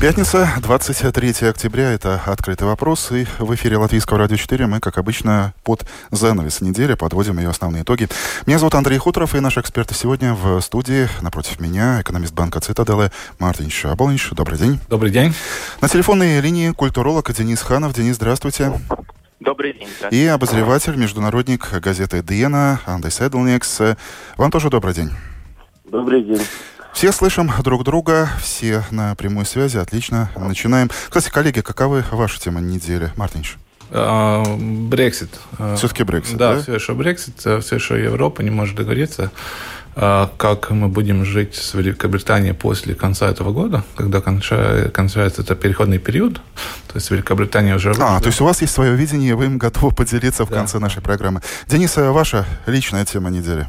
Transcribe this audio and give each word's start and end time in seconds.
Пятница, 0.00 0.48
23 0.62 1.48
октября, 1.48 1.90
это 1.90 2.20
«Открытый 2.24 2.68
вопрос», 2.68 3.10
и 3.10 3.26
в 3.40 3.52
эфире 3.56 3.78
Латвийского 3.78 4.16
радио 4.16 4.36
4 4.36 4.68
мы, 4.68 4.78
как 4.78 4.96
обычно, 4.96 5.54
под 5.64 5.84
занавес 6.12 6.60
недели 6.60 6.94
подводим 6.94 7.38
ее 7.38 7.48
основные 7.48 7.82
итоги. 7.82 8.06
Меня 8.46 8.60
зовут 8.60 8.76
Андрей 8.76 8.98
Хуторов, 8.98 9.34
и 9.34 9.40
наши 9.40 9.58
эксперты 9.58 9.94
сегодня 9.94 10.34
в 10.34 10.60
студии. 10.60 11.08
Напротив 11.20 11.58
меня 11.58 12.00
экономист 12.00 12.32
банка 12.32 12.60
«Цитаделы» 12.60 13.10
Мартин 13.40 13.70
Шаболнич. 13.70 14.30
Добрый 14.30 14.56
день. 14.56 14.78
Добрый 14.88 15.10
день. 15.10 15.34
На 15.80 15.88
телефонной 15.88 16.40
линии 16.40 16.70
культуролог 16.70 17.32
Денис 17.32 17.60
Ханов. 17.60 17.92
Денис, 17.92 18.14
здравствуйте. 18.14 18.72
Добрый 19.40 19.72
день. 19.72 19.88
И 20.12 20.26
обозреватель, 20.26 20.94
международник 20.94 21.72
газеты 21.80 22.22
«Диена» 22.22 22.80
Андрей 22.86 23.10
Седлникс. 23.10 23.80
Вам 24.36 24.52
тоже 24.52 24.70
добрый 24.70 24.94
день. 24.94 25.10
Добрый 25.90 26.22
день. 26.22 26.42
Все 26.98 27.12
слышим 27.12 27.48
друг 27.62 27.84
друга, 27.84 28.28
все 28.42 28.82
на 28.90 29.14
прямой 29.14 29.46
связи. 29.46 29.76
Отлично. 29.76 30.32
Начинаем. 30.34 30.90
Кстати, 31.08 31.30
коллеги, 31.30 31.60
каковы 31.60 32.04
ваши 32.10 32.40
темы 32.40 32.60
недели? 32.60 33.12
Мартинш. 33.14 33.56
А, 33.92 34.42
Брексит. 34.58 35.30
А, 35.58 35.76
Все-таки 35.76 36.02
Брексит, 36.02 36.36
да? 36.36 36.56
Да, 36.56 36.60
все 36.60 36.74
еще 36.74 36.94
Брексит, 36.94 37.38
все 37.38 37.76
еще 37.76 38.02
Европа 38.02 38.42
не 38.42 38.50
может 38.50 38.74
договориться. 38.74 39.30
А, 39.94 40.28
как 40.38 40.70
мы 40.70 40.88
будем 40.88 41.24
жить 41.24 41.54
с 41.54 41.72
Великобританией 41.74 42.52
после 42.52 42.96
конца 42.96 43.28
этого 43.28 43.52
года, 43.52 43.84
когда 43.94 44.20
кончается 44.20 45.40
этот 45.40 45.60
переходный 45.60 45.98
период. 45.98 46.40
То 46.88 46.96
есть 46.96 47.12
Великобритания 47.12 47.76
уже... 47.76 47.92
А, 48.00 48.18
то 48.18 48.26
есть 48.26 48.40
у 48.40 48.44
вас 48.44 48.60
есть 48.60 48.74
свое 48.74 48.96
видение, 48.96 49.36
вы 49.36 49.44
им 49.44 49.58
готовы 49.58 49.94
поделиться 49.94 50.44
в 50.44 50.50
да. 50.50 50.56
конце 50.56 50.80
нашей 50.80 51.00
программы. 51.00 51.42
Денис, 51.68 51.96
ваша 51.96 52.44
личная 52.66 53.04
тема 53.04 53.30
недели? 53.30 53.68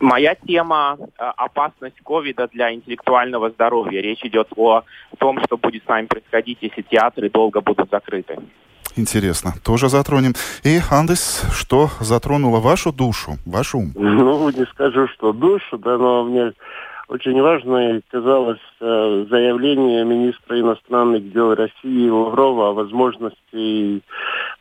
Моя 0.00 0.34
тема 0.34 0.96
э,– 0.98 1.04
опасность 1.36 2.00
ковида 2.02 2.48
для 2.48 2.72
интеллектуального 2.72 3.50
здоровья. 3.50 4.00
Речь 4.00 4.24
идет 4.24 4.48
о 4.56 4.82
том, 5.18 5.38
что 5.44 5.58
будет 5.58 5.84
с 5.84 5.88
нами 5.88 6.06
происходить, 6.06 6.58
если 6.62 6.80
театры 6.82 7.28
долго 7.28 7.60
будут 7.60 7.90
закрыты. 7.90 8.38
Интересно. 8.96 9.52
Тоже 9.62 9.88
затронем. 9.88 10.32
И, 10.64 10.78
Андес, 10.90 11.44
что 11.52 11.90
затронуло 12.00 12.60
вашу 12.60 12.92
душу, 12.92 13.36
ваш 13.46 13.74
ум? 13.74 13.92
Ну, 13.94 14.50
не 14.50 14.64
скажу, 14.66 15.06
что 15.08 15.32
душу, 15.32 15.78
да, 15.78 15.96
но 15.98 16.24
мне 16.24 16.52
очень 17.08 17.40
важно 17.42 18.00
казалось 18.10 18.60
э, 18.80 19.26
заявление 19.28 20.04
министра 20.04 20.58
иностранных 20.58 21.32
дел 21.32 21.54
России 21.54 22.08
Лаврова 22.08 22.70
о 22.70 22.72
возможности 22.72 24.02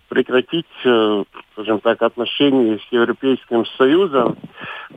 прекратить, 0.10 0.66
э, 0.84 1.24
скажем 1.54 1.80
так, 1.80 2.02
отношения 2.02 2.80
с 2.80 2.92
Европейским 2.92 3.66
Союзом, 3.78 4.38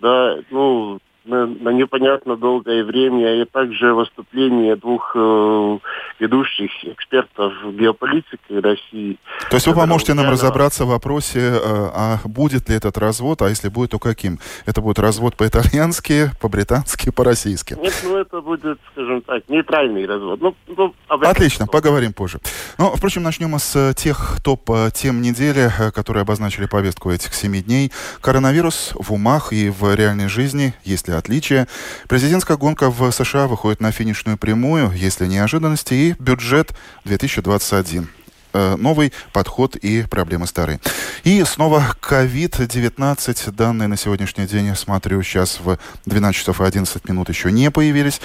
да, 0.00 0.38
ну, 0.50 0.98
на, 1.24 1.46
на 1.46 1.70
непонятно 1.70 2.36
долгое 2.36 2.84
время, 2.84 3.42
и 3.42 3.44
также 3.44 3.94
выступление 3.94 4.76
двух 4.76 5.12
э, 5.14 5.78
ведущих 6.18 6.70
экспертов 6.84 7.52
в 7.64 7.72
геополитике 7.76 8.58
России. 8.60 9.18
То 9.50 9.56
есть 9.56 9.66
вы 9.66 9.74
поможете 9.74 10.14
нам 10.14 10.30
разобраться 10.30 10.84
в 10.84 10.88
вопросе, 10.88 11.40
э, 11.40 11.58
а 11.62 12.18
будет 12.24 12.68
ли 12.68 12.76
этот 12.76 12.98
развод, 12.98 13.42
а 13.42 13.48
если 13.48 13.68
будет, 13.68 13.90
то 13.90 13.98
каким? 13.98 14.38
Это 14.66 14.80
будет 14.80 14.98
развод 14.98 15.36
по-итальянски, 15.36 16.30
по-британски, 16.40 17.10
по-российски? 17.10 17.76
Нет, 17.80 17.94
ну 18.04 18.16
это 18.16 18.40
будет, 18.40 18.78
скажем 18.92 19.22
так, 19.22 19.48
нейтральный 19.48 20.06
развод. 20.06 20.40
Ну, 20.40 20.54
ну, 20.76 20.94
Отлично, 21.08 21.66
поговорим 21.66 22.12
позже. 22.12 22.40
Ну, 22.78 22.90
впрочем, 22.96 23.22
начнем 23.22 23.56
с 23.58 23.94
тех 23.94 24.38
топ-тем 24.42 25.22
недели, 25.22 25.70
э, 25.78 25.92
которые 25.92 26.22
обозначили 26.22 26.66
повестку 26.66 27.10
этих 27.10 27.34
семи 27.34 27.62
дней. 27.62 27.92
Коронавирус 28.20 28.94
в 28.98 29.12
умах 29.12 29.52
и 29.52 29.70
в 29.70 29.94
реальной 29.94 30.28
жизни, 30.28 30.74
если 30.84 31.11
ли 31.11 31.11
отличия. 31.18 31.68
Президентская 32.08 32.56
гонка 32.56 32.90
в 32.90 33.10
США 33.10 33.46
выходит 33.46 33.80
на 33.80 33.92
финишную 33.92 34.38
прямую, 34.38 34.92
если 34.92 35.26
неожиданности, 35.26 35.94
и 35.94 36.14
бюджет 36.18 36.72
2021. 37.04 38.08
Э, 38.54 38.76
новый 38.76 39.12
подход 39.32 39.76
и 39.76 40.02
проблемы 40.02 40.46
старые. 40.46 40.78
И 41.24 41.42
снова 41.44 41.82
COVID-19. 42.02 43.52
Данные 43.52 43.88
на 43.88 43.96
сегодняшний 43.96 44.46
день, 44.46 44.74
смотрю, 44.76 45.22
сейчас 45.22 45.58
в 45.60 45.78
12 46.04 46.38
часов 46.38 46.60
и 46.60 46.64
11 46.64 47.08
минут 47.08 47.30
еще 47.30 47.50
не 47.50 47.70
появились. 47.70 48.20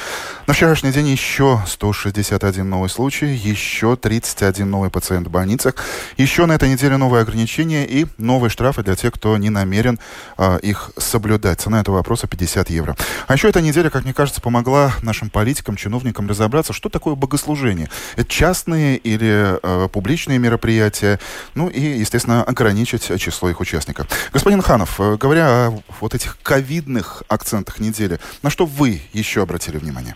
На 0.46 0.54
вчерашний 0.54 0.92
день 0.92 1.08
еще 1.08 1.62
161 1.66 2.70
новый 2.70 2.90
случай, 2.90 3.28
еще 3.28 3.96
31 3.96 4.70
новый 4.70 4.90
пациент 4.90 5.28
в 5.28 5.32
больницах. 5.32 5.76
Еще 6.18 6.46
на 6.46 6.54
этой 6.54 6.70
неделе 6.70 6.98
новые 6.98 7.22
ограничения 7.22 7.86
и 7.86 8.06
новые 8.18 8.50
штрафы 8.50 8.84
для 8.84 8.96
тех, 8.96 9.14
кто 9.14 9.38
не 9.38 9.50
намерен 9.50 9.98
э, 10.38 10.60
их 10.62 10.92
соблюдать. 10.98 11.62
Цена 11.62 11.80
этого 11.80 11.96
вопроса 11.96 12.28
50 12.28 12.70
евро. 12.70 12.98
А 13.28 13.34
еще 13.34 13.48
эта 13.48 13.62
неделя, 13.62 13.90
как 13.90 14.04
мне 14.04 14.14
кажется, 14.14 14.42
помогла 14.42 14.94
нашим 15.02 15.30
политикам, 15.30 15.78
чиновникам 15.78 16.28
разобраться, 16.28 16.74
что 16.74 16.90
такое 16.90 17.16
богослужение. 17.16 17.90
Это 18.18 18.30
частные 18.30 18.98
или 18.98 19.58
э, 19.64 19.88
публичные 19.88 20.17
публичные 20.18 20.40
мероприятия, 20.40 21.20
ну 21.54 21.70
и, 21.70 21.80
естественно, 21.80 22.44
ограничить 22.44 23.20
число 23.22 23.50
их 23.50 23.60
участников. 23.60 24.08
Господин 24.34 24.62
Ханов, 24.62 25.00
э, 25.00 25.16
говоря 25.16 25.46
о 25.48 25.72
вот 26.02 26.16
этих 26.16 26.40
ковидных 26.42 27.22
акцентах 27.30 27.80
недели, 27.80 28.18
на 28.42 28.50
что 28.50 28.66
вы 28.66 29.02
еще 29.14 29.44
обратили 29.44 29.78
внимание? 29.78 30.16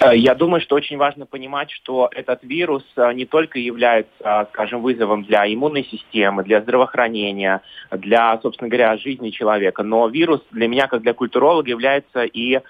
Э, 0.00 0.16
я 0.16 0.34
думаю, 0.34 0.62
что 0.62 0.76
очень 0.76 0.96
важно 0.96 1.26
понимать, 1.26 1.70
что 1.72 2.08
этот 2.10 2.42
вирус 2.42 2.84
э, 2.96 3.12
не 3.12 3.26
только 3.26 3.58
является, 3.58 4.48
скажем, 4.50 4.80
вызовом 4.80 5.24
для 5.24 5.44
иммунной 5.46 5.84
системы, 5.84 6.42
для 6.42 6.62
здравоохранения, 6.62 7.60
для, 7.90 8.38
собственно 8.40 8.70
говоря, 8.70 8.96
жизни 8.96 9.28
человека, 9.28 9.82
но 9.82 10.08
вирус 10.08 10.40
для 10.52 10.68
меня, 10.68 10.86
как 10.86 11.02
для 11.02 11.12
культуролога, 11.12 11.68
является 11.68 12.24
и 12.24 12.60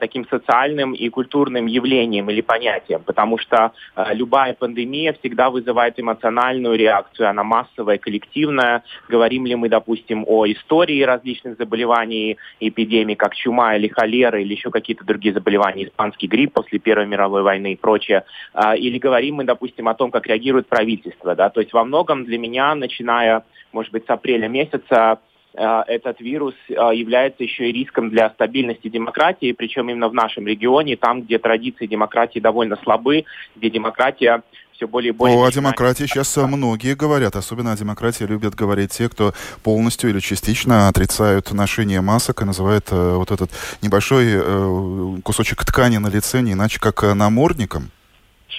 таким 0.00 0.26
социальным 0.28 0.92
и 0.92 1.08
культурным 1.08 1.66
явлением 1.66 2.28
или 2.30 2.40
понятием, 2.40 3.02
потому 3.04 3.38
что 3.38 3.72
любая 4.12 4.54
пандемия 4.54 5.12
всегда 5.12 5.50
вызывает 5.50 5.98
эмоциональную 6.00 6.76
реакцию, 6.76 7.28
она 7.28 7.44
массовая, 7.44 7.98
коллективная. 7.98 8.82
Говорим 9.08 9.46
ли 9.46 9.54
мы, 9.54 9.68
допустим, 9.68 10.24
о 10.26 10.46
истории 10.46 11.02
различных 11.02 11.56
заболеваний, 11.56 12.36
эпидемий, 12.60 13.14
как 13.14 13.34
чума 13.34 13.76
или 13.76 13.88
холера, 13.88 14.40
или 14.40 14.52
еще 14.52 14.70
какие-то 14.70 15.04
другие 15.04 15.34
заболевания, 15.34 15.84
испанский 15.84 16.26
грипп 16.26 16.54
после 16.54 16.78
Первой 16.78 17.06
мировой 17.06 17.42
войны 17.42 17.72
и 17.72 17.76
прочее. 17.76 18.24
А, 18.52 18.76
или 18.76 18.98
говорим 18.98 19.36
мы, 19.36 19.44
допустим, 19.44 19.88
о 19.88 19.94
том, 19.94 20.10
как 20.10 20.26
реагирует 20.26 20.66
правительство. 20.68 21.34
Да? 21.34 21.50
То 21.50 21.60
есть 21.60 21.72
во 21.72 21.84
многом 21.84 22.24
для 22.24 22.38
меня, 22.38 22.74
начиная, 22.74 23.44
может 23.72 23.92
быть, 23.92 24.06
с 24.06 24.10
апреля 24.10 24.48
месяца, 24.48 25.18
этот 25.56 26.20
вирус 26.20 26.54
а, 26.76 26.92
является 26.92 27.42
еще 27.42 27.70
и 27.70 27.72
риском 27.72 28.10
для 28.10 28.30
стабильности 28.30 28.88
демократии, 28.88 29.52
причем 29.52 29.88
именно 29.88 30.08
в 30.08 30.14
нашем 30.14 30.46
регионе, 30.46 30.96
там, 30.96 31.22
где 31.22 31.38
традиции 31.38 31.86
демократии 31.86 32.40
довольно 32.40 32.76
слабы, 32.76 33.24
где 33.56 33.70
демократия 33.70 34.42
все 34.76 34.86
более 34.86 35.10
и 35.10 35.12
более... 35.12 35.36
О, 35.38 35.44
о 35.44 35.50
демократии 35.50 36.04
сейчас 36.04 36.36
многие 36.36 36.94
говорят. 36.94 37.34
Особенно 37.36 37.72
о 37.72 37.76
демократии 37.76 38.24
любят 38.24 38.54
говорить 38.54 38.90
те, 38.90 39.08
кто 39.08 39.32
полностью 39.62 40.10
или 40.10 40.20
частично 40.20 40.88
отрицают 40.88 41.52
ношение 41.52 42.00
масок 42.00 42.42
и 42.42 42.44
называют 42.44 42.88
э, 42.90 43.14
вот 43.14 43.30
этот 43.30 43.50
небольшой 43.82 44.26
э, 44.28 45.16
кусочек 45.22 45.64
ткани 45.64 45.96
на 45.96 46.08
лице 46.08 46.40
не 46.40 46.52
иначе 46.52 46.78
как 46.78 47.02
э, 47.02 47.14
намордником. 47.14 47.90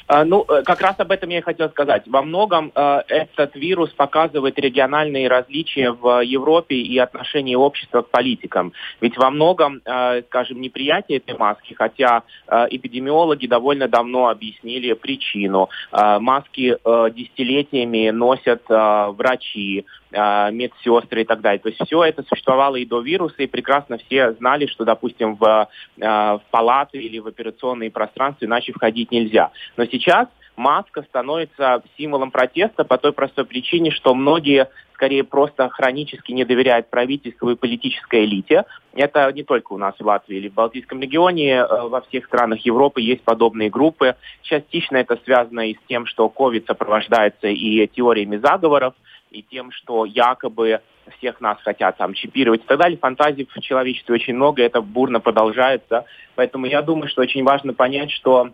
А, 0.07 0.23
ну, 0.23 0.45
э, 0.47 0.63
как 0.63 0.81
раз 0.81 0.95
об 0.99 1.11
этом 1.11 1.29
я 1.29 1.39
и 1.39 1.41
хотел 1.41 1.69
сказать. 1.69 2.03
Во 2.07 2.21
многом 2.21 2.71
э, 2.73 3.01
этот 3.09 3.55
вирус 3.55 3.89
показывает 3.91 4.57
региональные 4.57 5.27
различия 5.27 5.91
в 5.91 6.21
Европе 6.23 6.75
и 6.75 6.97
отношение 6.97 7.57
общества 7.57 8.01
к 8.01 8.09
политикам. 8.09 8.71
Ведь 9.01 9.17
во 9.17 9.29
многом, 9.29 9.81
э, 9.83 10.21
скажем, 10.27 10.61
неприятие 10.61 11.17
этой 11.17 11.37
маски, 11.37 11.73
хотя 11.73 12.23
э, 12.47 12.67
эпидемиологи 12.71 13.47
довольно 13.47 13.89
давно 13.89 14.29
объяснили 14.29 14.93
причину. 14.93 15.69
Э, 15.91 16.19
маски 16.19 16.77
э, 16.81 17.11
десятилетиями 17.11 18.09
носят 18.11 18.63
врачи, 18.67 19.85
медсестры 20.11 21.21
и 21.21 21.25
так 21.25 21.41
далее. 21.41 21.59
То 21.59 21.69
есть 21.69 21.81
все 21.85 22.03
это 22.03 22.23
существовало 22.23 22.77
и 22.77 22.85
до 22.85 23.01
вируса, 23.01 23.43
и 23.43 23.47
прекрасно 23.47 23.97
все 23.97 24.33
знали, 24.33 24.65
что, 24.67 24.85
допустим, 24.85 25.35
в, 25.35 25.69
э, 25.97 26.01
в 26.01 26.41
палаты 26.49 26.99
или 26.99 27.19
в 27.19 27.27
операционные 27.27 27.91
пространства 27.91 28.45
иначе 28.45 28.71
входить 28.71 29.11
нельзя. 29.11 29.51
Но 29.75 29.85
сейчас 29.85 30.27
маска 30.55 31.03
становится 31.03 31.83
символом 31.97 32.31
протеста 32.31 32.83
по 32.83 32.97
той 32.97 33.13
простой 33.13 33.45
причине, 33.45 33.91
что 33.91 34.13
многие 34.13 34.69
скорее 34.93 35.23
просто 35.23 35.69
хронически 35.69 36.31
не 36.31 36.43
доверяют 36.43 36.89
правительству 36.89 37.51
и 37.51 37.55
политической 37.55 38.25
элите. 38.25 38.65
Это 38.93 39.31
не 39.31 39.43
только 39.43 39.73
у 39.73 39.77
нас 39.77 39.93
в 39.99 40.03
Латвии 40.03 40.37
или 40.37 40.49
в 40.49 40.55
Балтийском 40.55 40.99
регионе, 40.99 41.57
э, 41.57 41.87
во 41.87 42.01
всех 42.01 42.25
странах 42.25 42.61
Европы 42.65 43.01
есть 43.01 43.21
подобные 43.21 43.69
группы. 43.69 44.15
Частично 44.41 44.97
это 44.97 45.19
связано 45.23 45.69
и 45.69 45.75
с 45.75 45.79
тем, 45.87 46.07
что 46.07 46.33
COVID 46.35 46.65
сопровождается 46.65 47.47
и 47.47 47.85
теориями 47.87 48.37
заговоров, 48.37 48.95
и 49.31 49.41
тем, 49.43 49.71
что 49.71 50.05
якобы 50.05 50.81
всех 51.17 51.41
нас 51.41 51.57
хотят 51.61 51.97
там 51.97 52.13
чипировать 52.13 52.63
и 52.63 52.67
так 52.67 52.79
далее. 52.79 52.97
Фантазий 52.97 53.47
в 53.49 53.59
человечестве 53.61 54.15
очень 54.15 54.35
много, 54.35 54.61
это 54.61 54.81
бурно 54.81 55.19
продолжается. 55.19 56.05
Поэтому 56.35 56.65
я 56.65 56.81
думаю, 56.81 57.07
что 57.07 57.21
очень 57.21 57.43
важно 57.43 57.73
понять, 57.73 58.11
что 58.11 58.51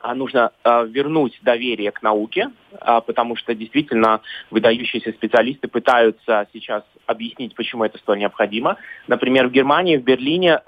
а, 0.00 0.14
нужно 0.14 0.52
а, 0.62 0.82
вернуть 0.84 1.38
доверие 1.42 1.90
к 1.90 2.02
науке, 2.02 2.50
потому 2.80 3.36
что 3.36 3.54
действительно 3.54 4.20
выдающиеся 4.50 5.12
специалисты 5.12 5.68
пытаются 5.68 6.46
сейчас 6.52 6.82
объяснить, 7.06 7.54
почему 7.54 7.84
это 7.84 7.98
столь 7.98 8.18
необходимо. 8.18 8.76
Например, 9.08 9.48
в 9.48 9.52
Германии, 9.52 9.96
в 9.96 10.02
Берлине 10.02 10.60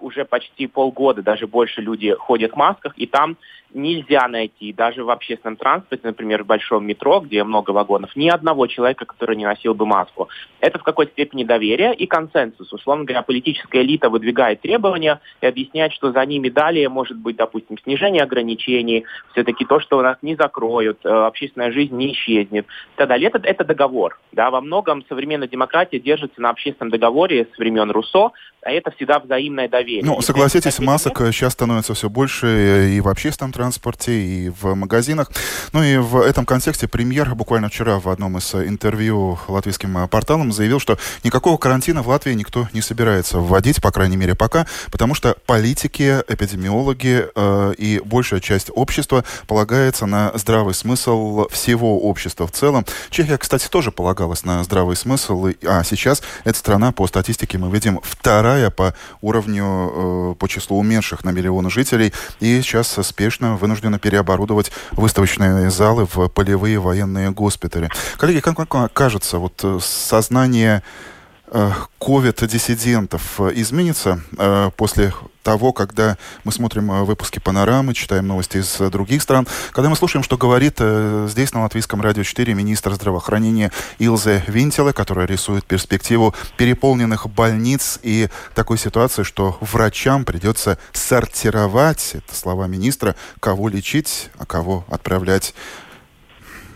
уже 0.00 0.24
почти 0.24 0.66
полгода, 0.66 1.22
даже 1.22 1.46
больше 1.46 1.80
люди 1.80 2.12
ходят 2.14 2.52
в 2.52 2.56
масках, 2.56 2.94
и 2.96 3.06
там 3.06 3.36
нельзя 3.74 4.26
найти 4.28 4.72
даже 4.72 5.04
в 5.04 5.10
общественном 5.10 5.56
транспорте, 5.56 6.06
например, 6.06 6.44
в 6.44 6.46
большом 6.46 6.86
метро, 6.86 7.20
где 7.20 7.44
много 7.44 7.70
вагонов, 7.70 8.14
ни 8.16 8.28
одного 8.28 8.66
человека, 8.66 9.04
который 9.04 9.36
не 9.36 9.44
носил 9.44 9.74
бы 9.74 9.86
маску. 9.86 10.28
Это 10.60 10.78
в 10.78 10.82
какой-то 10.82 11.12
степени 11.12 11.44
доверие 11.44 11.94
и 11.94 12.06
консенсус. 12.06 12.72
Условно 12.72 13.04
говоря, 13.04 13.22
политическая 13.22 13.82
элита 13.82 14.08
выдвигает 14.08 14.60
требования 14.62 15.20
и 15.40 15.46
объясняет, 15.46 15.92
что 15.92 16.12
за 16.12 16.24
ними 16.24 16.48
далее 16.48 16.88
может 16.88 17.18
быть, 17.18 17.36
допустим, 17.36 17.76
снижение 17.78 18.22
ограничений, 18.22 19.04
все-таки 19.32 19.64
то, 19.64 19.80
что 19.80 19.98
у 19.98 20.02
нас 20.02 20.16
не 20.22 20.36
закроют, 20.36 21.04
э, 21.04 21.08
общественная 21.46 21.72
жизнь 21.72 21.94
не 21.94 22.12
исчезнет. 22.12 22.66
И 22.66 22.98
так 22.98 23.08
далее. 23.08 23.28
Это, 23.28 23.38
это 23.46 23.64
договор. 23.64 24.18
Да? 24.32 24.50
Во 24.50 24.60
многом 24.60 25.04
современная 25.08 25.48
демократия 25.48 25.98
держится 25.98 26.40
на 26.40 26.50
общественном 26.50 26.90
договоре 26.90 27.46
с 27.54 27.58
времен 27.58 27.90
Руссо, 27.90 28.32
а 28.62 28.70
это 28.70 28.90
всегда 28.90 29.20
взаимное 29.20 29.68
доверие. 29.68 30.04
Ну, 30.04 30.20
согласитесь, 30.22 30.78
масок 30.80 31.18
сейчас 31.32 31.52
становится 31.52 31.94
все 31.94 32.10
больше 32.10 32.90
и 32.96 33.00
в 33.00 33.08
общественном 33.08 33.52
транспорте, 33.52 34.12
и 34.12 34.48
в 34.48 34.74
магазинах. 34.74 35.30
Ну 35.72 35.82
и 35.82 35.96
в 35.98 36.20
этом 36.20 36.44
контексте 36.44 36.88
премьер 36.88 37.34
буквально 37.34 37.68
вчера 37.68 38.00
в 38.00 38.08
одном 38.08 38.38
из 38.38 38.54
интервью 38.54 39.38
латвийским 39.46 40.08
порталам 40.08 40.52
заявил, 40.52 40.80
что 40.80 40.98
никакого 41.22 41.56
карантина 41.58 42.02
в 42.02 42.08
Латвии 42.08 42.32
никто 42.32 42.66
не 42.72 42.80
собирается 42.80 43.38
вводить, 43.38 43.80
по 43.80 43.92
крайней 43.92 44.16
мере 44.16 44.34
пока, 44.34 44.66
потому 44.90 45.14
что 45.14 45.36
политики, 45.46 46.24
эпидемиологи 46.28 47.26
э, 47.34 47.74
и 47.78 48.00
большая 48.04 48.40
часть 48.40 48.70
общества 48.74 49.24
полагается 49.46 50.06
на 50.06 50.32
здравый 50.34 50.74
смысл 50.74 51.35
всего 51.50 52.00
общества 52.00 52.46
в 52.46 52.52
целом. 52.52 52.84
Чехия, 53.10 53.38
кстати, 53.38 53.68
тоже 53.68 53.92
полагалась 53.92 54.44
на 54.44 54.62
здравый 54.64 54.96
смысл, 54.96 55.48
а 55.64 55.84
сейчас 55.84 56.22
эта 56.44 56.58
страна, 56.58 56.92
по 56.92 57.06
статистике 57.06 57.58
мы 57.58 57.70
видим, 57.70 58.00
вторая 58.02 58.70
по 58.70 58.94
уровню, 59.20 60.32
э, 60.32 60.34
по 60.38 60.48
числу 60.48 60.78
умерших 60.78 61.24
на 61.24 61.30
миллион 61.30 61.70
жителей, 61.70 62.12
и 62.40 62.60
сейчас 62.62 62.98
спешно 63.02 63.56
вынуждена 63.56 63.98
переоборудовать 63.98 64.72
выставочные 64.92 65.70
залы 65.70 66.06
в 66.12 66.28
полевые 66.28 66.78
военные 66.78 67.30
госпитали. 67.30 67.90
Коллеги, 68.16 68.40
как 68.40 68.58
вам 68.58 68.88
кажется, 68.92 69.38
вот 69.38 69.60
э, 69.62 69.78
сознание 69.82 70.82
ковид-диссидентов 71.98 73.40
изменится 73.40 74.20
э, 74.38 74.70
после 74.76 75.12
того, 75.46 75.72
когда 75.72 76.18
мы 76.42 76.50
смотрим 76.50 76.90
э, 76.90 77.04
выпуски 77.04 77.38
«Панорамы», 77.38 77.94
читаем 77.94 78.26
новости 78.26 78.56
из 78.56 78.80
э, 78.80 78.90
других 78.90 79.22
стран, 79.22 79.46
когда 79.70 79.88
мы 79.88 79.94
слушаем, 79.94 80.24
что 80.24 80.36
говорит 80.36 80.74
э, 80.80 81.28
здесь, 81.30 81.54
на 81.54 81.62
Латвийском 81.62 82.00
радио 82.00 82.24
4, 82.24 82.52
министр 82.52 82.94
здравоохранения 82.94 83.70
Илзе 84.00 84.42
Винтеле, 84.48 84.92
которая 84.92 85.24
рисует 85.24 85.64
перспективу 85.64 86.34
переполненных 86.56 87.28
больниц 87.30 88.00
и 88.02 88.28
такой 88.56 88.76
ситуации, 88.76 89.22
что 89.22 89.56
врачам 89.60 90.24
придется 90.24 90.78
сортировать, 90.92 92.16
это 92.16 92.34
слова 92.34 92.66
министра, 92.66 93.14
кого 93.38 93.68
лечить, 93.68 94.30
а 94.38 94.46
кого 94.46 94.84
отправлять 94.90 95.54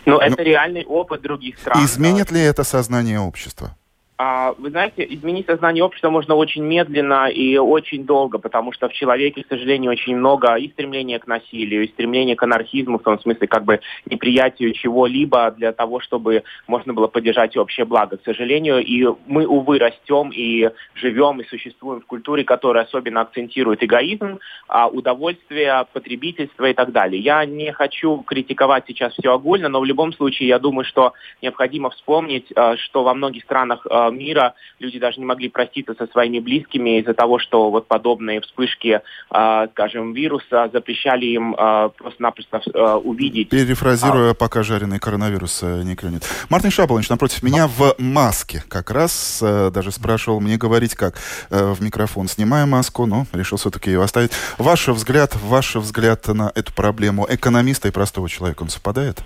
но 0.06 0.14
ну, 0.14 0.20
это 0.20 0.42
реальный 0.42 0.84
опыт 0.86 1.22
других 1.22 1.58
стран. 1.58 1.84
Изменит 1.84 2.30
ли 2.30 2.40
это 2.40 2.64
сознание 2.64 3.20
общества? 3.20 3.76
А, 4.22 4.52
вы 4.58 4.68
знаете, 4.68 5.06
изменить 5.08 5.46
сознание 5.46 5.82
общества 5.82 6.10
можно 6.10 6.34
очень 6.34 6.62
медленно 6.62 7.30
и 7.30 7.56
очень 7.56 8.04
долго, 8.04 8.36
потому 8.36 8.70
что 8.70 8.90
в 8.90 8.92
человеке, 8.92 9.42
к 9.42 9.48
сожалению, 9.48 9.92
очень 9.92 10.14
много 10.14 10.56
и 10.56 10.68
стремления 10.68 11.18
к 11.18 11.26
насилию, 11.26 11.84
и 11.84 11.88
стремления 11.88 12.36
к 12.36 12.42
анархизму, 12.42 12.98
в 12.98 13.02
том 13.02 13.18
смысле, 13.18 13.46
как 13.46 13.64
бы 13.64 13.80
неприятию 14.04 14.74
чего-либо 14.74 15.50
для 15.52 15.72
того, 15.72 16.00
чтобы 16.00 16.42
можно 16.66 16.92
было 16.92 17.06
поддержать 17.06 17.56
общее 17.56 17.86
благо. 17.86 18.18
К 18.18 18.24
сожалению, 18.26 18.84
и 18.84 19.06
мы, 19.26 19.46
увы, 19.46 19.78
растем 19.78 20.32
и 20.34 20.68
живем 20.96 21.40
и 21.40 21.48
существуем 21.48 22.02
в 22.02 22.06
культуре, 22.06 22.44
которая 22.44 22.84
особенно 22.84 23.22
акцентирует 23.22 23.82
эгоизм, 23.82 24.38
а 24.68 24.88
удовольствие, 24.88 25.86
потребительство 25.94 26.66
и 26.66 26.74
так 26.74 26.92
далее. 26.92 27.22
Я 27.22 27.46
не 27.46 27.72
хочу 27.72 28.18
критиковать 28.18 28.84
сейчас 28.86 29.14
все 29.14 29.32
огульно, 29.32 29.70
но 29.70 29.80
в 29.80 29.86
любом 29.86 30.12
случае 30.12 30.48
я 30.48 30.58
думаю, 30.58 30.84
что 30.84 31.14
необходимо 31.40 31.88
вспомнить, 31.88 32.52
э, 32.54 32.76
что 32.76 33.02
во 33.02 33.14
многих 33.14 33.44
странах 33.44 33.86
э, 33.88 34.09
мира 34.10 34.54
люди 34.78 34.98
даже 34.98 35.18
не 35.18 35.26
могли 35.26 35.48
проститься 35.48 35.94
со 35.94 36.06
своими 36.08 36.38
близкими 36.38 37.00
из-за 37.00 37.14
того, 37.14 37.38
что 37.38 37.70
вот 37.70 37.86
подобные 37.86 38.40
вспышки, 38.40 39.00
э, 39.30 39.68
скажем, 39.72 40.12
вируса 40.12 40.70
запрещали 40.72 41.26
им 41.26 41.54
э, 41.54 41.90
просто-напросто 41.96 42.60
э, 42.72 42.94
увидеть. 42.94 43.50
Перефразируя, 43.50 44.32
а... 44.32 44.34
пока 44.34 44.62
жареный 44.62 44.98
коронавирус 44.98 45.62
не 45.62 45.96
клюнет. 45.96 46.24
Мартин 46.48 46.70
Шаболович 46.70 47.08
напротив 47.08 47.42
меня 47.42 47.66
в 47.66 47.94
маске 47.98 48.62
как 48.68 48.90
раз 48.90 49.40
даже 49.40 49.90
спрашивал 49.90 50.40
мне 50.40 50.56
говорить 50.56 50.94
как 50.94 51.16
в 51.50 51.82
микрофон. 51.82 52.28
Снимая 52.28 52.66
маску, 52.66 53.06
но 53.06 53.26
решил 53.32 53.58
все-таки 53.58 53.90
ее 53.90 54.02
оставить. 54.02 54.32
Ваш 54.58 54.88
взгляд, 54.88 55.34
ваш 55.36 55.76
взгляд 55.76 56.26
на 56.28 56.52
эту 56.54 56.72
проблему 56.72 57.26
экономиста 57.28 57.88
и 57.88 57.90
простого 57.90 58.28
человека, 58.28 58.62
он 58.62 58.68
совпадает? 58.68 59.22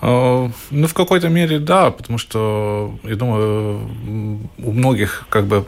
Ну, 0.00 0.52
в 0.86 0.94
какой-то 0.94 1.28
мере 1.28 1.58
да, 1.58 1.90
потому 1.90 2.16
что, 2.16 2.94
я 3.02 3.16
думаю, 3.16 3.88
у 4.58 4.72
многих 4.72 5.26
как 5.28 5.46
бы 5.46 5.66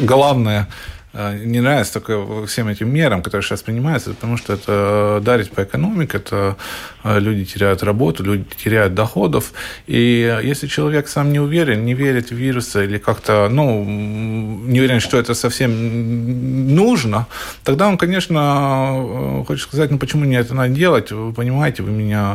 главное 0.00 0.68
Э, 1.14 1.38
не 1.44 1.60
нравится 1.60 2.00
только 2.00 2.44
всем 2.46 2.68
этим 2.68 2.92
мерам, 2.92 3.22
которые 3.22 3.42
сейчас 3.42 3.62
принимаются, 3.62 4.10
потому 4.10 4.36
что 4.36 4.52
это 4.52 5.20
дарит 5.22 5.50
по 5.52 5.62
экономике, 5.62 6.18
это 6.18 6.36
э, 6.36 6.54
люди 7.04 7.44
теряют 7.44 7.82
работу, 7.82 8.24
люди 8.24 8.44
теряют 8.56 8.94
доходов. 8.94 9.52
И 9.86 10.40
если 10.42 10.66
человек 10.66 11.08
сам 11.08 11.32
не 11.32 11.40
уверен, 11.40 11.84
не 11.84 11.94
верит 11.94 12.30
в 12.30 12.34
вирусы 12.34 12.84
или 12.84 12.98
как-то, 12.98 13.48
ну, 13.50 13.84
не 13.84 14.80
уверен, 14.80 15.00
что 15.00 15.18
это 15.18 15.34
совсем 15.34 16.74
нужно, 16.74 17.26
тогда 17.62 17.88
он, 17.88 17.98
конечно, 17.98 19.40
э, 19.40 19.44
хочет 19.46 19.68
сказать, 19.68 19.90
ну, 19.90 19.98
почему 19.98 20.24
мне 20.24 20.38
это 20.38 20.54
надо 20.54 20.70
делать? 20.70 21.12
Вы 21.12 21.32
понимаете, 21.32 21.82
вы 21.82 21.90
меня, 21.90 22.32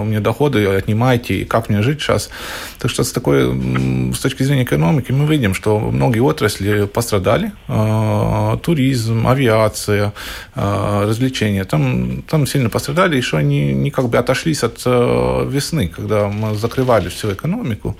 у 0.00 0.04
меня 0.04 0.20
доходы 0.20 0.66
отнимаете, 0.66 1.34
и 1.34 1.44
как 1.44 1.68
мне 1.68 1.82
жить 1.82 2.00
сейчас? 2.00 2.30
Так 2.78 2.90
что 2.90 3.04
с 3.04 3.12
такой, 3.12 4.12
с 4.12 4.18
точки 4.18 4.42
зрения 4.42 4.64
экономики 4.64 5.12
мы 5.12 5.26
видим, 5.26 5.54
что 5.54 5.78
многие 5.78 6.20
отрасли 6.20 6.86
пострадали, 6.86 7.52
туризм, 8.62 9.26
авиация, 9.28 10.12
развлечения, 10.54 11.64
там, 11.64 12.22
там 12.22 12.46
сильно 12.46 12.70
пострадали, 12.70 13.16
еще 13.16 13.35
они 13.36 13.72
не 13.74 13.90
как 13.90 14.08
бы 14.08 14.18
отошлись 14.18 14.64
от 14.64 14.82
э, 14.86 15.48
весны, 15.48 15.88
когда 15.88 16.28
мы 16.28 16.54
закрывали 16.54 17.08
всю 17.08 17.32
экономику. 17.32 17.96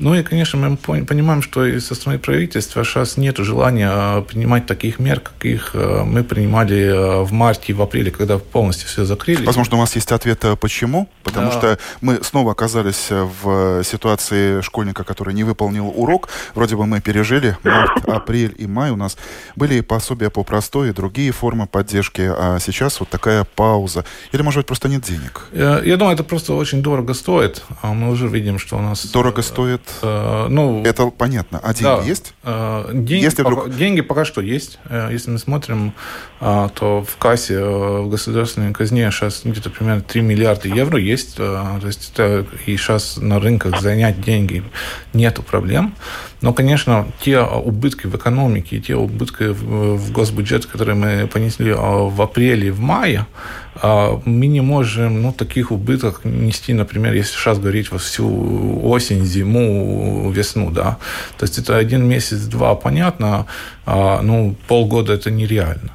Ну 0.00 0.14
и, 0.14 0.22
конечно, 0.22 0.58
мы 0.58 0.76
понимаем, 0.76 1.42
что 1.42 1.66
и 1.66 1.78
со 1.78 1.94
стороны 1.94 2.18
правительства 2.18 2.84
сейчас 2.84 3.18
нет 3.18 3.36
желания 3.38 3.88
а, 3.90 4.22
принимать 4.22 4.66
таких 4.66 4.98
мер, 4.98 5.20
каких 5.20 5.70
э, 5.74 6.02
мы 6.04 6.24
принимали 6.24 7.22
в 7.24 7.32
марте 7.32 7.66
и 7.68 7.72
в 7.74 7.82
апреле, 7.82 8.10
когда 8.10 8.38
полностью 8.38 8.88
все 8.88 9.04
закрыли. 9.04 9.44
Возможно, 9.44 9.76
у 9.76 9.80
вас 9.80 9.94
есть 9.94 10.10
ответ, 10.12 10.44
почему? 10.58 11.08
Потому 11.22 11.50
да. 11.50 11.52
что 11.52 11.78
мы 12.00 12.20
снова 12.22 12.52
оказались 12.52 13.08
в 13.10 13.84
ситуации 13.84 14.62
школьника, 14.62 15.04
который 15.04 15.34
не 15.34 15.44
выполнил 15.44 15.92
урок. 15.94 16.30
Вроде 16.54 16.76
бы 16.76 16.86
мы 16.86 17.00
пережили 17.00 17.56
март, 17.62 18.08
апрель 18.08 18.54
и 18.56 18.66
май 18.66 18.90
у 18.90 18.96
нас 18.96 19.18
были 19.54 19.74
и 19.74 19.80
пособия 19.82 20.30
по 20.30 20.44
простой, 20.44 20.90
и 20.90 20.92
другие 20.92 21.32
формы 21.32 21.66
поддержки, 21.66 22.22
а 22.22 22.58
сейчас 22.58 23.00
вот 23.00 23.10
такая 23.10 23.44
пауза. 23.44 24.04
Или, 24.32 24.42
может 24.42 24.58
быть, 24.58 24.66
просто 24.66 24.88
нет 24.88 25.02
денег? 25.02 25.48
Я, 25.52 25.80
я 25.82 25.96
думаю, 25.96 26.14
это 26.14 26.24
просто 26.24 26.54
очень 26.54 26.82
дорого 26.82 27.12
стоит. 27.12 27.62
А 27.82 27.92
мы 27.92 28.10
уже 28.10 28.28
видим, 28.28 28.58
что 28.58 28.78
у 28.78 28.82
нас... 28.82 29.06
Дорого 29.06 29.42
стоит? 29.42 29.82
Э, 30.02 30.46
ну, 30.48 30.82
это 30.84 31.06
понятно. 31.06 31.60
А 31.62 31.72
деньги 31.72 31.82
да, 31.82 32.02
есть? 32.02 32.34
Э, 32.42 32.90
деньги, 32.92 33.24
Если 33.24 33.42
пока, 33.42 33.62
вдруг... 33.62 33.76
деньги 33.76 34.00
пока 34.00 34.24
что 34.24 34.40
есть. 34.40 34.78
Э, 34.88 35.08
если 35.10 35.30
мы 35.30 35.38
смотрим, 35.38 35.92
то 36.40 37.04
в 37.06 37.16
кассе, 37.18 37.62
в 37.62 38.08
государственной 38.08 38.72
казне 38.72 39.10
сейчас 39.10 39.42
где-то 39.44 39.68
примерно 39.68 40.00
3 40.00 40.22
миллиарда 40.22 40.68
евро 40.68 40.98
есть. 40.98 41.36
То 41.36 41.80
есть 41.84 42.12
это 42.14 42.46
и 42.64 42.76
сейчас 42.76 43.18
на 43.18 43.38
рынках 43.38 43.80
занять 43.80 44.22
деньги 44.22 44.64
нету 45.12 45.42
проблем. 45.42 45.94
Но, 46.42 46.54
конечно, 46.54 47.06
те 47.20 47.40
убытки 47.40 48.06
в 48.06 48.16
экономике 48.16 48.76
и 48.76 48.80
те 48.80 48.94
убытки 48.94 49.48
в 49.48 50.10
госбюджет, 50.10 50.66
которые 50.66 50.94
мы 50.94 51.26
понесли 51.26 51.72
а, 51.76 52.08
в 52.08 52.20
апреле 52.22 52.68
и 52.68 52.70
в 52.70 52.80
мае, 52.80 53.26
а, 53.74 54.20
мы 54.24 54.46
не 54.46 54.62
можем 54.62 55.22
ну, 55.22 55.32
таких 55.32 55.70
убытков 55.70 56.24
нести, 56.24 56.72
например, 56.72 57.12
если 57.12 57.32
сейчас 57.32 57.58
говорить 57.58 57.90
во 57.90 57.98
всю 57.98 58.80
осень, 58.84 59.24
зиму, 59.24 60.30
весну. 60.30 60.70
Да? 60.70 60.96
То 61.38 61.44
есть 61.44 61.58
это 61.58 61.76
один 61.76 62.08
месяц, 62.08 62.38
два, 62.46 62.74
понятно, 62.74 63.46
а 63.84 64.22
ну, 64.22 64.56
полгода 64.66 65.12
это 65.12 65.30
нереально. 65.30 65.92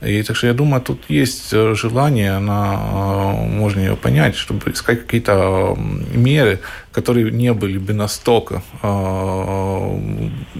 И 0.00 0.22
так 0.22 0.36
что 0.36 0.46
я 0.46 0.54
думаю, 0.54 0.80
тут 0.80 1.02
есть 1.08 1.50
желание, 1.50 2.32
она, 2.32 2.76
можно 3.32 3.80
ее 3.80 3.96
понять, 3.96 4.36
чтобы 4.36 4.70
искать 4.70 5.02
какие-то 5.02 5.76
меры, 6.14 6.60
которые 6.92 7.30
не 7.30 7.52
были 7.52 7.78
бы 7.78 7.92
настолько 7.92 8.62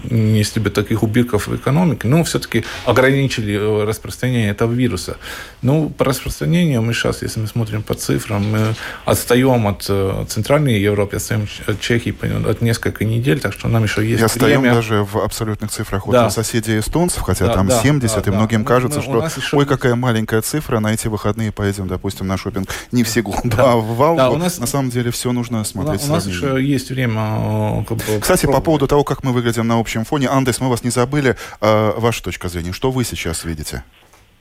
нанесли 0.09 0.61
бы 0.61 0.69
таких 0.69 1.03
убытков 1.03 1.47
в 1.47 1.55
экономике, 1.55 2.07
но 2.07 2.23
все-таки 2.23 2.63
ограничили 2.85 3.55
э, 3.55 3.83
распространение 3.85 4.49
этого 4.51 4.71
вируса. 4.71 5.17
Ну, 5.61 5.89
по 5.89 6.05
распространению 6.05 6.81
мы 6.81 6.93
сейчас, 6.93 7.21
если 7.21 7.41
мы 7.41 7.47
смотрим 7.47 7.83
по 7.83 7.93
цифрам, 7.93 8.43
мы 8.43 8.75
отстаем 9.05 9.67
от 9.67 9.85
э, 9.89 10.25
Центральной 10.27 10.79
Европы, 10.79 11.17
отстаем 11.17 11.47
от 11.67 11.79
Чехии 11.79 12.15
от 12.49 12.61
несколько 12.61 13.05
недель, 13.05 13.39
так 13.39 13.53
что 13.53 13.67
нам 13.67 13.83
еще 13.83 14.05
есть 14.05 14.21
И 14.21 14.25
отстаем 14.25 14.61
время. 14.61 14.75
даже 14.75 15.03
в 15.03 15.17
абсолютных 15.17 15.71
цифрах 15.71 16.07
от 16.07 16.11
да. 16.11 16.29
соседей 16.29 16.79
эстонцев, 16.79 17.21
хотя 17.21 17.47
да, 17.47 17.53
там 17.53 17.67
да, 17.67 17.81
70, 17.81 18.23
да, 18.23 18.31
и 18.31 18.33
многим 18.33 18.63
да. 18.63 18.67
кажется, 18.67 18.99
мы, 18.99 19.03
что 19.03 19.28
еще... 19.37 19.57
ой, 19.57 19.65
какая 19.65 19.95
маленькая 19.95 20.41
цифра, 20.41 20.79
на 20.79 20.93
эти 20.93 21.07
выходные 21.07 21.51
поедем, 21.51 21.87
допустим, 21.87 22.27
на 22.27 22.37
шопинг 22.37 22.69
не 22.91 23.03
в 23.03 23.09
Сигулду, 23.09 23.41
да. 23.43 23.73
а 23.73 23.75
в 23.75 23.95
Валгу. 23.95 24.17
Да, 24.17 24.29
у 24.29 24.37
нас... 24.37 24.59
На 24.59 24.67
самом 24.67 24.89
деле 24.89 25.11
все 25.11 25.31
нужно 25.31 25.63
смотреть. 25.63 26.03
У 26.07 26.11
нас 26.11 26.25
еще 26.27 26.57
есть 26.61 26.89
время. 26.89 27.81
Э, 27.81 27.83
как 27.87 27.97
бы, 27.97 28.19
Кстати, 28.19 28.45
по 28.45 28.61
поводу 28.61 28.87
того, 28.87 29.03
как 29.03 29.23
мы 29.23 29.31
выглядим 29.31 29.67
на 29.67 29.79
общем 29.79 30.05
фоне, 30.05 30.29
Андес, 30.29 30.59
мы 30.59 30.69
вас 30.69 30.83
не 30.83 30.89
забыли. 30.89 31.35
А, 31.61 31.97
ваша 31.99 32.23
точка 32.23 32.49
зрения, 32.49 32.73
что 32.73 32.91
вы 32.91 33.03
сейчас 33.03 33.43
видите? 33.43 33.83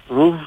Ну, 0.09 0.39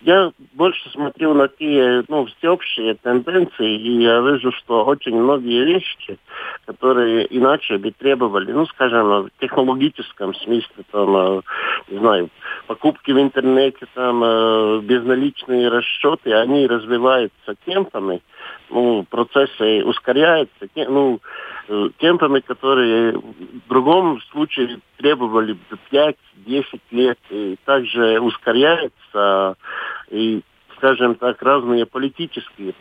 я 0.00 0.30
больше 0.54 0.90
смотрю 0.90 1.34
на 1.34 1.48
те 1.48 2.04
ну, 2.08 2.26
всеобщие 2.26 2.94
тенденции, 2.94 3.78
и 3.78 4.02
я 4.02 4.20
вижу, 4.20 4.52
что 4.52 4.84
очень 4.84 5.16
многие 5.16 5.64
вещи, 5.64 6.18
которые 6.66 7.26
иначе 7.36 7.78
бы 7.78 7.90
требовали, 7.90 8.52
ну, 8.52 8.66
скажем, 8.66 9.06
в 9.24 9.30
технологическом 9.40 10.34
смысле, 10.34 10.84
там, 10.90 11.16
э, 11.16 11.40
не 11.88 11.98
знаю, 11.98 12.28
покупки 12.66 13.10
в 13.10 13.18
интернете, 13.18 13.86
там, 13.94 14.22
э, 14.22 14.80
безналичные 14.80 15.68
расчеты, 15.68 16.32
они 16.34 16.66
развиваются 16.66 17.54
темпами, 17.64 18.20
ну, 18.70 19.04
процессы 19.08 19.84
ускоряются, 19.84 20.68
ну, 20.74 21.20
э, 21.68 21.88
темпами, 21.98 22.40
которые 22.40 23.12
в 23.12 23.68
другом 23.68 24.20
случае 24.32 24.80
требовали 24.96 25.56
5-10 25.90 26.80
лет, 26.90 27.18
и 27.30 27.56
также 27.64 28.20
ускоряются 28.20 29.56
и, 30.10 30.42
скажем 30.76 31.14
так, 31.14 31.42
разные 31.42 31.86
политические 31.86 32.74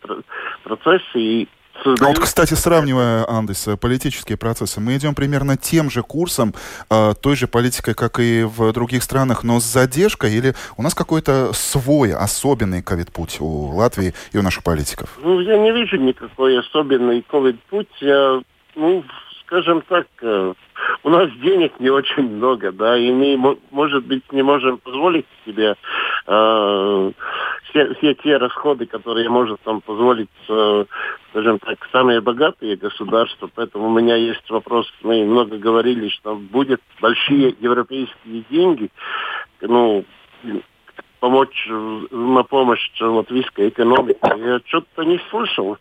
процессы, 0.63 1.19
и 1.19 1.47
Создают... 1.84 2.01
А 2.01 2.05
вот, 2.08 2.20
кстати, 2.20 2.53
сравнивая, 2.53 3.29
Андес, 3.29 3.67
политические 3.79 4.38
процессы, 4.38 4.79
мы 4.79 4.96
идем 4.96 5.13
примерно 5.15 5.58
тем 5.58 5.89
же 5.89 6.01
курсом, 6.01 6.53
э, 6.89 7.13
той 7.22 7.36
же 7.36 7.48
политикой, 7.48 7.94
как 7.94 8.20
и 8.20 8.44
в 8.44 8.72
других 8.74 9.03
странах, 9.03 9.44
но 9.44 9.60
с 9.60 9.63
задержкой, 9.63 10.34
или 10.34 10.55
у 10.77 10.82
нас 10.82 10.94
какой-то 10.94 11.51
свой, 11.53 12.13
особенный 12.13 12.82
ковид-путь 12.82 13.38
у 13.39 13.75
Латвии 13.75 14.13
и 14.32 14.38
у 14.38 14.41
наших 14.41 14.63
политиков? 14.63 15.17
Ну, 15.22 15.39
я 15.39 15.58
не 15.58 15.72
вижу 15.72 15.98
никакой 15.98 16.60
особенный 16.60 17.22
ковид-путь. 17.22 17.89
Я, 18.00 18.41
ну, 18.75 19.03
скажем 19.45 19.81
так, 19.87 20.07
э, 20.21 20.53
у 21.03 21.09
нас 21.09 21.29
денег 21.41 21.79
не 21.79 21.89
очень 21.89 22.23
много, 22.23 22.71
да, 22.71 22.97
и 22.97 23.11
мы, 23.11 23.57
может 23.71 24.05
быть, 24.05 24.31
не 24.31 24.43
можем 24.43 24.77
позволить 24.77 25.25
себе 25.45 25.75
э, 26.27 27.11
все, 27.69 27.93
все 27.95 28.13
те 28.15 28.37
расходы, 28.37 28.85
которые 28.85 29.29
может 29.29 29.61
там 29.61 29.81
позволить, 29.81 30.29
э, 30.49 30.85
скажем 31.29 31.59
так, 31.59 31.77
самые 31.91 32.21
богатые 32.21 32.75
государства. 32.75 33.49
Поэтому 33.53 33.87
у 33.87 33.99
меня 33.99 34.15
есть 34.15 34.49
вопрос, 34.49 34.91
мы 35.03 35.23
много 35.25 35.57
говорили, 35.57 36.09
что 36.09 36.35
будет 36.35 36.81
большие 37.01 37.55
европейские 37.59 38.43
деньги, 38.49 38.89
ну, 39.61 40.05
помочь 41.25 41.67
на 42.12 42.44
помощь 42.44 42.91
латвийской 43.00 43.70
экономике. 43.70 44.20
Я 44.22 44.60
что-то 44.65 45.03
не 45.03 45.20
слышал, 45.32 45.77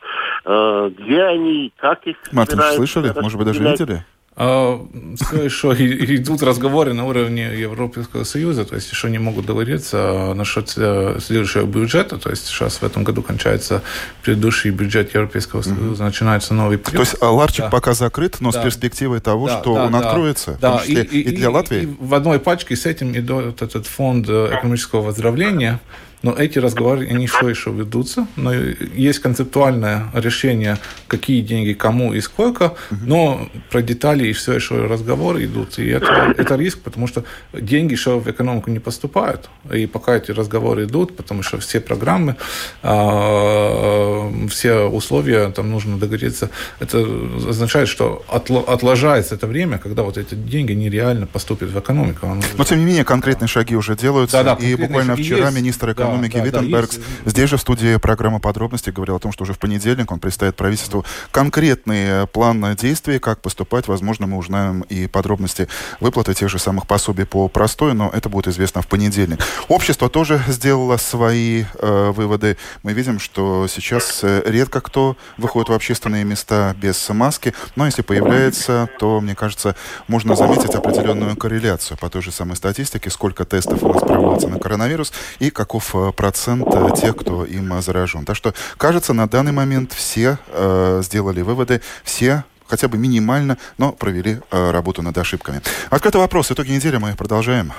э, 0.46 0.90
где 0.96 1.22
они, 1.22 1.70
как 1.76 2.06
их 2.06 2.16
Мартин, 2.32 2.60
слышали? 2.76 3.12
Может 3.20 3.36
быть, 3.36 3.46
даже 3.48 3.62
видели? 3.62 4.04
А, 4.36 4.84
все 5.20 5.44
еще 5.44 5.68
идут 6.16 6.42
разговоры 6.42 6.92
на 6.92 7.06
уровне 7.06 7.56
Европейского 7.56 8.24
Союза, 8.24 8.64
то 8.64 8.74
есть 8.74 8.90
еще 8.90 9.08
не 9.08 9.18
могут 9.18 9.46
договориться 9.46 10.32
насчет 10.34 10.70
следующего 10.70 11.66
бюджета, 11.66 12.18
то 12.18 12.30
есть 12.30 12.46
сейчас 12.46 12.78
в 12.78 12.82
этом 12.82 13.04
году 13.04 13.22
кончается 13.22 13.82
предыдущий 14.22 14.70
бюджет 14.70 15.14
Европейского 15.14 15.62
Союза, 15.62 16.02
mm-hmm. 16.02 16.06
начинается 16.06 16.52
новый 16.52 16.78
период. 16.78 16.96
То 16.96 17.00
есть 17.12 17.16
а, 17.20 17.30
ларчик 17.30 17.66
да. 17.66 17.70
пока 17.70 17.94
закрыт, 17.94 18.38
но 18.40 18.50
да. 18.50 18.60
с 18.60 18.64
перспективой 18.64 19.20
того, 19.20 19.46
да, 19.46 19.60
что 19.60 19.74
да, 19.76 19.84
он 19.84 19.92
да, 19.92 19.98
откроется, 20.00 20.58
да. 20.60 20.72
в 20.72 20.78
том 20.78 20.80
числе 20.80 21.04
и, 21.04 21.20
и, 21.20 21.32
и 21.32 21.36
для 21.36 21.50
Латвии? 21.50 21.82
И 21.82 21.96
в 22.00 22.12
одной 22.12 22.40
пачке 22.40 22.74
с 22.74 22.86
этим 22.86 23.16
идет 23.16 23.62
этот 23.62 23.86
фонд 23.86 24.26
э, 24.28 24.50
экономического 24.52 25.02
выздоровления, 25.02 25.80
но 26.24 26.32
эти 26.32 26.58
разговоры, 26.58 27.06
они 27.06 27.26
все 27.26 27.50
еще 27.50 27.70
ведутся. 27.70 28.26
Но 28.36 28.50
есть 28.54 29.18
концептуальное 29.18 30.06
решение, 30.14 30.78
какие 31.06 31.42
деньги 31.42 31.74
кому 31.74 32.14
и 32.14 32.20
сколько, 32.22 32.72
но 32.90 33.46
про 33.70 33.82
детали 33.82 34.26
и 34.28 34.32
все 34.32 34.54
еще 34.54 34.86
разговоры 34.86 35.44
идут. 35.44 35.78
И 35.78 35.86
это, 35.86 36.34
это 36.38 36.56
риск, 36.56 36.78
потому 36.78 37.06
что 37.06 37.24
деньги 37.52 37.92
еще 37.92 38.18
в 38.18 38.30
экономику 38.30 38.70
не 38.70 38.78
поступают. 38.78 39.50
И 39.70 39.86
пока 39.86 40.16
эти 40.16 40.30
разговоры 40.30 40.84
идут, 40.84 41.14
потому 41.14 41.42
что 41.42 41.58
все 41.58 41.78
программы, 41.80 42.36
а, 42.82 44.32
все 44.48 44.88
условия, 44.88 45.50
там 45.50 45.70
нужно 45.70 45.98
договориться, 45.98 46.48
это 46.80 47.06
означает, 47.48 47.88
что 47.88 48.24
отложается 48.66 49.34
это 49.34 49.46
время, 49.46 49.76
когда 49.76 50.02
вот 50.02 50.16
эти 50.16 50.34
деньги 50.34 50.72
нереально 50.72 51.26
поступят 51.26 51.68
в 51.68 51.78
экономику. 51.78 52.40
Но, 52.56 52.64
тем 52.64 52.78
не 52.78 52.86
менее, 52.86 53.04
конкретные 53.04 53.48
шаги 53.48 53.76
уже 53.76 53.94
делаются. 53.94 54.42
Да, 54.42 54.56
да, 54.56 54.66
и 54.66 54.74
буквально 54.74 55.16
вчера 55.16 55.48
есть. 55.48 55.56
министр 55.56 55.92
экономики 55.92 56.13
экономики 56.14 56.36
да, 56.36 56.44
Виттенбергс. 56.44 56.96
Да, 56.96 57.30
Здесь 57.30 57.50
же 57.50 57.56
в 57.56 57.60
студии 57.60 57.96
программы 57.96 58.40
подробности 58.40 58.90
говорил 58.90 59.16
о 59.16 59.18
том, 59.18 59.32
что 59.32 59.44
уже 59.44 59.52
в 59.52 59.58
понедельник 59.58 60.10
он 60.10 60.18
представит 60.18 60.56
правительству 60.56 61.04
конкретный 61.30 62.26
план 62.28 62.74
действий, 62.76 63.18
как 63.18 63.40
поступать. 63.40 63.88
Возможно, 63.88 64.26
мы 64.26 64.38
узнаем 64.38 64.82
и 64.82 65.06
подробности 65.06 65.68
выплаты 66.00 66.34
тех 66.34 66.48
же 66.48 66.58
самых 66.58 66.86
пособий 66.86 67.26
по 67.26 67.48
простой, 67.48 67.94
но 67.94 68.10
это 68.12 68.28
будет 68.28 68.48
известно 68.48 68.82
в 68.82 68.86
понедельник. 68.86 69.40
Общество 69.68 70.08
тоже 70.08 70.42
сделало 70.48 70.96
свои 70.96 71.64
э, 71.78 72.12
выводы. 72.14 72.56
Мы 72.82 72.92
видим, 72.92 73.18
что 73.18 73.66
сейчас 73.68 74.20
э, 74.22 74.42
редко 74.46 74.80
кто 74.80 75.16
выходит 75.38 75.68
в 75.68 75.72
общественные 75.72 76.24
места 76.24 76.74
без 76.80 77.08
маски, 77.08 77.54
но 77.76 77.86
если 77.86 78.02
появляется, 78.02 78.88
то, 78.98 79.20
мне 79.20 79.34
кажется, 79.34 79.76
можно 80.08 80.36
заметить 80.36 80.74
определенную 80.74 81.36
корреляцию 81.36 81.98
по 81.98 82.08
той 82.10 82.22
же 82.22 82.32
самой 82.32 82.56
статистике, 82.56 83.10
сколько 83.10 83.44
тестов 83.44 83.82
у 83.82 83.92
нас 83.92 84.02
проводится 84.02 84.48
на 84.48 84.58
коронавирус 84.58 85.12
и 85.38 85.50
каков 85.50 85.94
э, 86.08 86.12
процент 86.12 86.66
э, 86.72 86.88
тех, 86.96 87.16
кто 87.16 87.44
им 87.44 87.80
заражен. 87.80 88.24
Так 88.24 88.36
что, 88.36 88.54
кажется, 88.76 89.12
на 89.12 89.28
данный 89.28 89.52
момент 89.52 89.92
все 89.92 90.38
э, 90.48 91.00
сделали 91.02 91.42
выводы, 91.42 91.80
все 92.04 92.44
хотя 92.66 92.88
бы 92.88 92.98
минимально, 92.98 93.58
но 93.78 93.92
провели 93.92 94.40
э, 94.50 94.70
работу 94.70 95.02
над 95.02 95.16
ошибками. 95.18 95.60
Открытый 95.90 96.20
вопрос. 96.20 96.50
Итоги 96.50 96.72
недели 96.72 96.96
мы 96.96 97.14
продолжаем. 97.14 97.72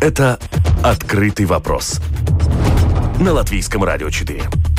Это 0.00 0.38
«Открытый 0.82 1.46
вопрос» 1.46 2.00
на 3.18 3.32
Латвийском 3.32 3.84
радио 3.84 4.10
4. 4.10 4.73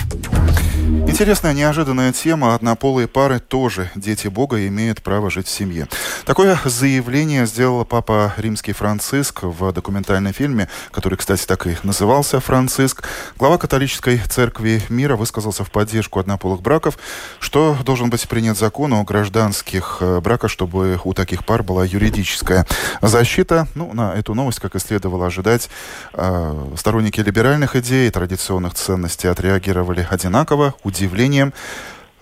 Интересная, 1.07 1.53
неожиданная 1.53 2.11
тема. 2.11 2.55
Однополые 2.55 3.07
пары 3.07 3.39
тоже 3.39 3.91
дети 3.95 4.27
Бога 4.27 4.67
имеют 4.67 5.03
право 5.03 5.29
жить 5.29 5.47
в 5.47 5.51
семье. 5.51 5.87
Такое 6.25 6.59
заявление 6.65 7.45
сделал 7.45 7.85
папа 7.85 8.33
римский 8.37 8.73
Франциск 8.73 9.43
в 9.43 9.71
документальном 9.71 10.33
фильме, 10.33 10.67
который, 10.91 11.15
кстати, 11.17 11.45
так 11.45 11.67
и 11.67 11.77
назывался 11.83 12.39
«Франциск». 12.39 13.03
Глава 13.37 13.59
католической 13.59 14.17
церкви 14.17 14.81
мира 14.89 15.15
высказался 15.15 15.63
в 15.63 15.69
поддержку 15.69 16.19
однополых 16.19 16.61
браков, 16.61 16.97
что 17.39 17.77
должен 17.85 18.09
быть 18.09 18.27
принят 18.27 18.57
закон 18.57 18.93
о 18.93 19.03
гражданских 19.03 19.97
э, 20.01 20.19
браках, 20.21 20.49
чтобы 20.49 20.99
у 21.03 21.13
таких 21.13 21.45
пар 21.45 21.61
была 21.61 21.85
юридическая 21.85 22.65
защита. 23.01 23.67
Ну, 23.75 23.93
на 23.93 24.15
эту 24.15 24.33
новость, 24.33 24.59
как 24.59 24.75
и 24.75 24.79
следовало 24.79 25.27
ожидать, 25.27 25.69
э, 26.13 26.73
сторонники 26.75 27.19
либеральных 27.19 27.75
идей 27.75 28.07
и 28.07 28.11
традиционных 28.11 28.73
ценностей 28.73 29.27
отреагировали 29.27 30.07
одинаково 30.09 30.73
удивлением. 30.95 31.53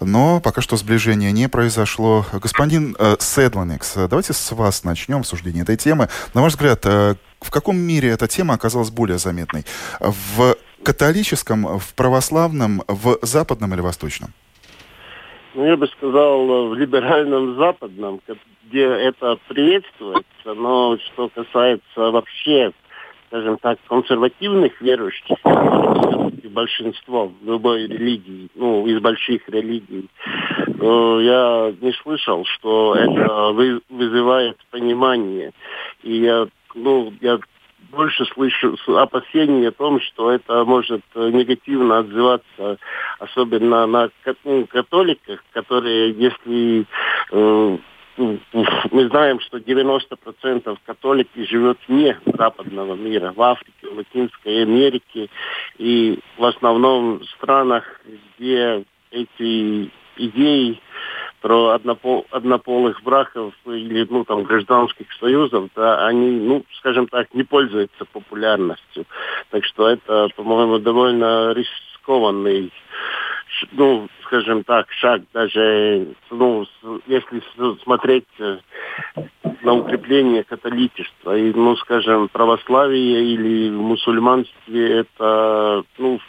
Но 0.01 0.41
пока 0.41 0.61
что 0.61 0.75
сближения 0.75 1.31
не 1.31 1.47
произошло. 1.47 2.25
Господин 2.33 2.95
э, 2.99 3.15
Седланикс, 3.19 3.93
давайте 3.95 4.33
с 4.33 4.51
вас 4.51 4.83
начнем 4.83 5.19
обсуждение 5.19 5.63
этой 5.63 5.77
темы. 5.77 6.09
На 6.33 6.41
ваш 6.41 6.53
взгляд, 6.53 6.81
э, 6.85 7.15
в 7.39 7.51
каком 7.51 7.77
мире 7.77 8.09
эта 8.09 8.27
тема 8.27 8.55
оказалась 8.55 8.89
более 8.89 9.17
заметной? 9.17 9.65
В 9.99 10.57
католическом, 10.83 11.79
в 11.79 11.93
православном, 11.93 12.83
в 12.87 13.19
западном 13.21 13.73
или 13.73 13.81
восточном? 13.81 14.33
Ну, 15.53 15.65
я 15.65 15.77
бы 15.77 15.87
сказал, 15.87 16.67
в 16.69 16.73
либеральном 16.73 17.55
западном, 17.55 18.19
где 18.65 18.83
это 18.83 19.37
приветствуется, 19.47 20.53
но 20.55 20.97
что 20.97 21.29
касается 21.29 22.11
вообще 22.11 22.71
скажем 23.33 23.57
так, 23.57 23.79
консервативных 23.87 24.79
верующих, 24.79 25.37
большинство 26.51 27.31
любой 27.43 27.87
религии, 27.87 28.47
ну, 28.53 28.85
из 28.85 28.99
больших 28.99 29.49
религий, 29.49 30.07
я 30.67 31.73
не 31.81 31.93
слышал, 32.03 32.45
что 32.45 32.93
это 32.93 33.51
вызывает 33.89 34.57
понимание. 34.69 35.51
И 36.03 36.17
я, 36.17 36.45
ну, 36.75 37.11
я 37.21 37.39
больше 37.91 38.23
слышу 38.25 38.75
опасения 38.95 39.69
о 39.69 39.71
том, 39.71 39.99
что 39.99 40.29
это 40.29 40.63
может 40.63 41.01
негативно 41.15 41.99
отзываться 41.99 42.77
особенно 43.17 43.87
на 43.87 44.09
ну, 44.43 44.67
католиках, 44.67 45.43
которые, 45.53 46.11
если 46.11 46.85
э, 47.31 47.77
мы 48.17 49.07
знаем, 49.09 49.39
что 49.39 49.57
90% 49.57 50.77
католики 50.85 51.45
живет 51.45 51.77
вне 51.87 52.19
западного 52.25 52.95
мира, 52.95 53.33
в 53.35 53.41
Африке, 53.41 53.87
в 53.89 53.97
Латинской 53.97 54.63
Америке 54.63 55.29
и 55.77 56.19
в 56.37 56.45
основном 56.45 57.19
в 57.19 57.25
странах, 57.31 58.01
где 58.37 58.83
эти 59.11 59.91
идеи 60.17 60.79
про 61.41 61.71
однопол, 61.71 62.25
однополых 62.31 63.03
браков 63.03 63.53
или 63.65 64.07
ну 64.09 64.23
там 64.23 64.43
гражданских 64.43 65.11
союзов, 65.19 65.69
да, 65.75 66.07
они, 66.07 66.39
ну, 66.39 66.63
скажем 66.77 67.07
так, 67.07 67.33
не 67.33 67.43
пользуются 67.43 68.05
популярностью. 68.05 69.05
Так 69.49 69.65
что 69.65 69.89
это, 69.89 70.29
по-моему, 70.35 70.79
довольно 70.79 71.53
рискованный 71.53 72.71
ну, 73.71 74.07
скажем 74.23 74.63
так, 74.63 74.91
шаг 74.91 75.21
даже, 75.33 76.07
ну, 76.29 76.65
если 77.07 77.41
смотреть 77.83 78.27
э, 78.39 78.57
на 79.61 79.73
укрепление 79.73 80.43
католичества. 80.43 81.37
И, 81.37 81.53
ну, 81.53 81.75
скажем, 81.77 82.29
православие 82.29 83.23
или 83.33 83.69
мусульманстве 83.69 84.99
это, 84.99 85.83
ну, 85.97 86.19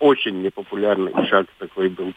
очень 0.00 0.42
непопулярный 0.42 1.12
шаг 1.28 1.46
такой 1.58 1.88
был. 1.88 2.12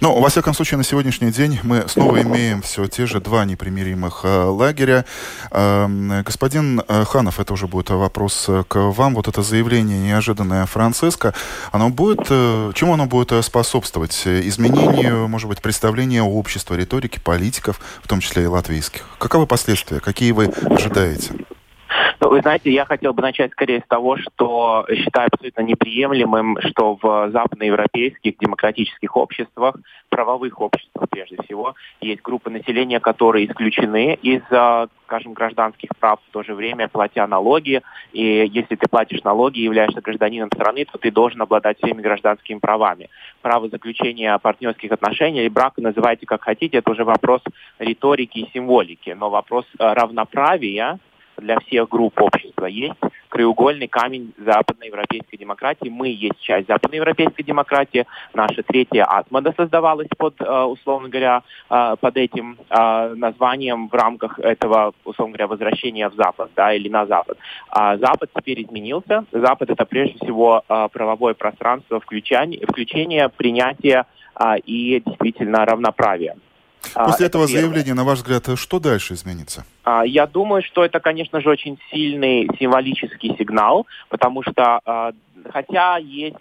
Ну, 0.00 0.20
во 0.20 0.28
всяком 0.28 0.52
случае, 0.52 0.76
на 0.76 0.84
сегодняшний 0.84 1.30
день 1.30 1.60
мы 1.62 1.84
снова 1.88 2.20
имеем 2.20 2.60
все 2.60 2.86
те 2.86 3.06
же 3.06 3.20
два 3.20 3.46
непримиримых 3.46 4.20
э, 4.24 4.44
лагеря. 4.44 5.06
Э, 5.50 6.22
господин 6.22 6.82
Ханов, 6.86 7.40
это 7.40 7.54
уже 7.54 7.68
будет 7.68 7.88
вопрос 7.88 8.50
к 8.68 8.76
вам. 8.76 9.14
Вот 9.14 9.28
это 9.28 9.42
заявление 9.42 9.98
неожиданное 9.98 10.66
Франциска, 10.66 11.32
оно 11.72 11.88
будет, 11.88 12.26
э, 12.28 12.72
чему 12.74 12.94
оно 12.94 13.06
будет 13.06 13.32
э, 13.32 13.42
способствовать? 13.42 14.26
Изменению, 14.26 15.26
может 15.28 15.48
быть, 15.48 15.62
представления 15.62 16.22
общества, 16.22 16.74
риторики 16.74 17.18
политиков, 17.18 17.80
в 18.02 18.08
том 18.08 18.20
числе 18.20 18.44
и 18.44 18.46
латвийских. 18.46 19.06
Каковы 19.18 19.46
последствия? 19.46 20.00
Какие 20.00 20.32
вы 20.32 20.46
ожидаете? 20.68 21.32
Ну, 22.20 22.30
вы 22.30 22.40
знаете, 22.40 22.70
я 22.70 22.84
хотел 22.84 23.12
бы 23.12 23.22
начать 23.22 23.52
скорее 23.52 23.80
с 23.80 23.88
того, 23.88 24.16
что 24.16 24.86
считаю 24.88 25.28
абсолютно 25.32 25.62
неприемлемым, 25.62 26.58
что 26.60 26.98
в 27.00 27.30
западноевропейских 27.30 28.38
демократических 28.38 29.16
обществах, 29.16 29.76
правовых 30.08 30.60
обществах 30.60 31.08
прежде 31.10 31.36
всего, 31.42 31.74
есть 32.00 32.22
группы 32.22 32.50
населения, 32.50 33.00
которые 33.00 33.46
исключены 33.46 34.14
из 34.14 34.42
скажем, 35.06 35.34
гражданских 35.34 35.90
прав, 35.98 36.18
в 36.28 36.32
то 36.32 36.42
же 36.42 36.54
время 36.54 36.88
платя 36.88 37.26
налоги. 37.26 37.82
И 38.12 38.48
если 38.50 38.74
ты 38.74 38.88
платишь 38.88 39.22
налоги 39.22 39.60
и 39.60 39.64
являешься 39.64 40.00
гражданином 40.00 40.48
страны, 40.52 40.86
то 40.86 40.98
ты 40.98 41.10
должен 41.10 41.42
обладать 41.42 41.78
всеми 41.78 42.00
гражданскими 42.00 42.58
правами. 42.58 43.10
Право 43.42 43.68
заключения 43.68 44.36
партнерских 44.38 44.92
отношений 44.92 45.40
или 45.40 45.48
брака 45.48 45.80
называйте 45.80 46.26
как 46.26 46.42
хотите, 46.42 46.78
это 46.78 46.90
уже 46.90 47.04
вопрос 47.04 47.42
риторики 47.78 48.38
и 48.38 48.50
символики. 48.52 49.10
Но 49.10 49.30
вопрос 49.30 49.66
э, 49.78 49.92
равноправия 49.92 50.98
для 51.38 51.58
всех 51.60 51.88
групп 51.88 52.20
общества. 52.20 52.66
Есть 52.66 52.94
краеугольный 53.34 53.88
камень 53.88 54.32
западноевропейской 54.38 55.36
демократии. 55.36 55.88
Мы 55.88 56.08
есть 56.08 56.40
часть 56.40 56.68
западноевропейской 56.68 57.44
демократии. 57.44 58.06
Наша 58.32 58.62
третья 58.62 59.04
Атмада 59.04 59.52
создавалась 59.56 60.08
под, 60.16 60.40
э, 60.40 60.62
условно 60.62 61.08
говоря, 61.08 61.42
э, 61.68 61.96
под 62.00 62.16
этим 62.16 62.56
э, 62.70 63.14
названием 63.16 63.88
в 63.88 63.94
рамках 63.94 64.38
этого, 64.38 64.92
условно 65.04 65.32
говоря, 65.32 65.48
возвращения 65.48 66.08
в 66.08 66.14
Запад, 66.14 66.50
да, 66.54 66.72
или 66.72 66.88
на 66.88 67.06
Запад. 67.06 67.36
А 67.70 67.96
Запад 67.96 68.30
теперь 68.36 68.62
изменился. 68.62 69.24
Запад 69.32 69.70
это 69.70 69.84
прежде 69.84 70.16
всего 70.18 70.62
правовое 70.92 71.34
пространство 71.34 71.98
включения, 71.98 72.64
включения 72.66 73.28
принятия 73.28 74.06
и 74.64 75.02
действительно 75.04 75.64
А, 76.94 77.06
После 77.06 77.26
этого 77.26 77.46
заявления, 77.46 77.94
на 77.94 78.04
ваш 78.04 78.18
взгляд, 78.18 78.44
что 78.56 78.80
дальше 78.80 79.14
изменится? 79.14 79.64
А, 79.84 80.04
я 80.04 80.26
думаю, 80.26 80.62
что 80.62 80.84
это, 80.84 81.00
конечно 81.00 81.40
же, 81.40 81.50
очень 81.50 81.78
сильный 81.90 82.48
символический 82.58 83.34
сигнал, 83.38 83.86
потому 84.08 84.42
что 84.42 84.80
а, 84.84 85.12
хотя 85.50 85.98
есть 85.98 86.36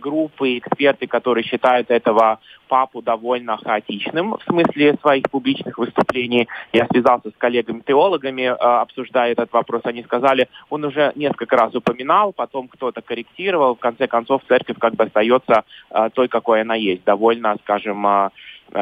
группы, 0.00 0.58
эксперты, 0.58 1.08
которые 1.08 1.42
считают 1.42 1.90
этого 1.90 2.38
папу 2.68 3.02
довольно 3.02 3.56
хаотичным 3.56 4.36
в 4.36 4.42
смысле 4.44 4.96
своих 5.00 5.28
публичных 5.28 5.76
выступлений. 5.78 6.46
Я 6.72 6.86
связался 6.86 7.30
с 7.30 7.32
коллегами-теологами, 7.36 8.44
обсуждая 8.44 9.32
этот 9.32 9.52
вопрос. 9.52 9.80
Они 9.84 10.04
сказали, 10.04 10.48
он 10.70 10.84
уже 10.84 11.10
несколько 11.16 11.56
раз 11.56 11.74
упоминал, 11.74 12.32
потом 12.32 12.68
кто-то 12.68 13.00
корректировал. 13.00 13.74
В 13.74 13.80
конце 13.80 14.06
концов, 14.06 14.42
церковь 14.46 14.76
как 14.78 14.94
бы 14.94 15.04
остается 15.04 15.64
той, 16.12 16.28
какой 16.28 16.60
она 16.60 16.76
есть. 16.76 17.02
Довольно, 17.04 17.56
скажем, 17.64 18.06
Э, 18.06 18.30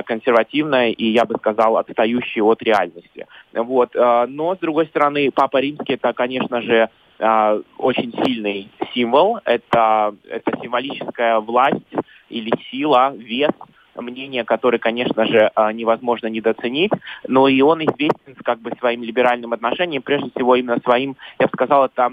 консервативная 0.04 0.90
и, 0.90 1.06
я 1.06 1.24
бы 1.24 1.36
сказал, 1.38 1.76
отстающая 1.76 2.42
от 2.42 2.62
реальности. 2.62 3.26
Вот. 3.52 3.94
Э, 3.94 4.26
но, 4.28 4.54
с 4.54 4.58
другой 4.58 4.86
стороны, 4.86 5.30
Папа 5.34 5.58
Римский 5.58 5.94
это, 5.94 6.12
конечно 6.12 6.62
же, 6.62 6.88
э, 7.18 7.62
очень 7.78 8.12
сильный 8.24 8.68
символ. 8.94 9.38
Это, 9.44 10.14
это 10.28 10.58
символическая 10.60 11.40
власть 11.40 11.94
или 12.28 12.52
сила, 12.70 13.14
вес, 13.16 13.52
мнение, 13.94 14.44
которое, 14.44 14.78
конечно 14.78 15.24
же, 15.24 15.50
невозможно 15.72 16.26
недооценить, 16.26 16.92
но 17.26 17.48
и 17.48 17.62
он 17.62 17.82
известен 17.82 18.34
как 18.44 18.60
бы 18.60 18.72
своим 18.78 19.02
либеральным 19.02 19.54
отношением, 19.54 20.02
прежде 20.02 20.30
всего 20.34 20.54
именно 20.54 20.78
своим, 20.84 21.16
я 21.38 21.46
бы 21.46 21.52
сказал, 21.54 21.86
это 21.86 22.12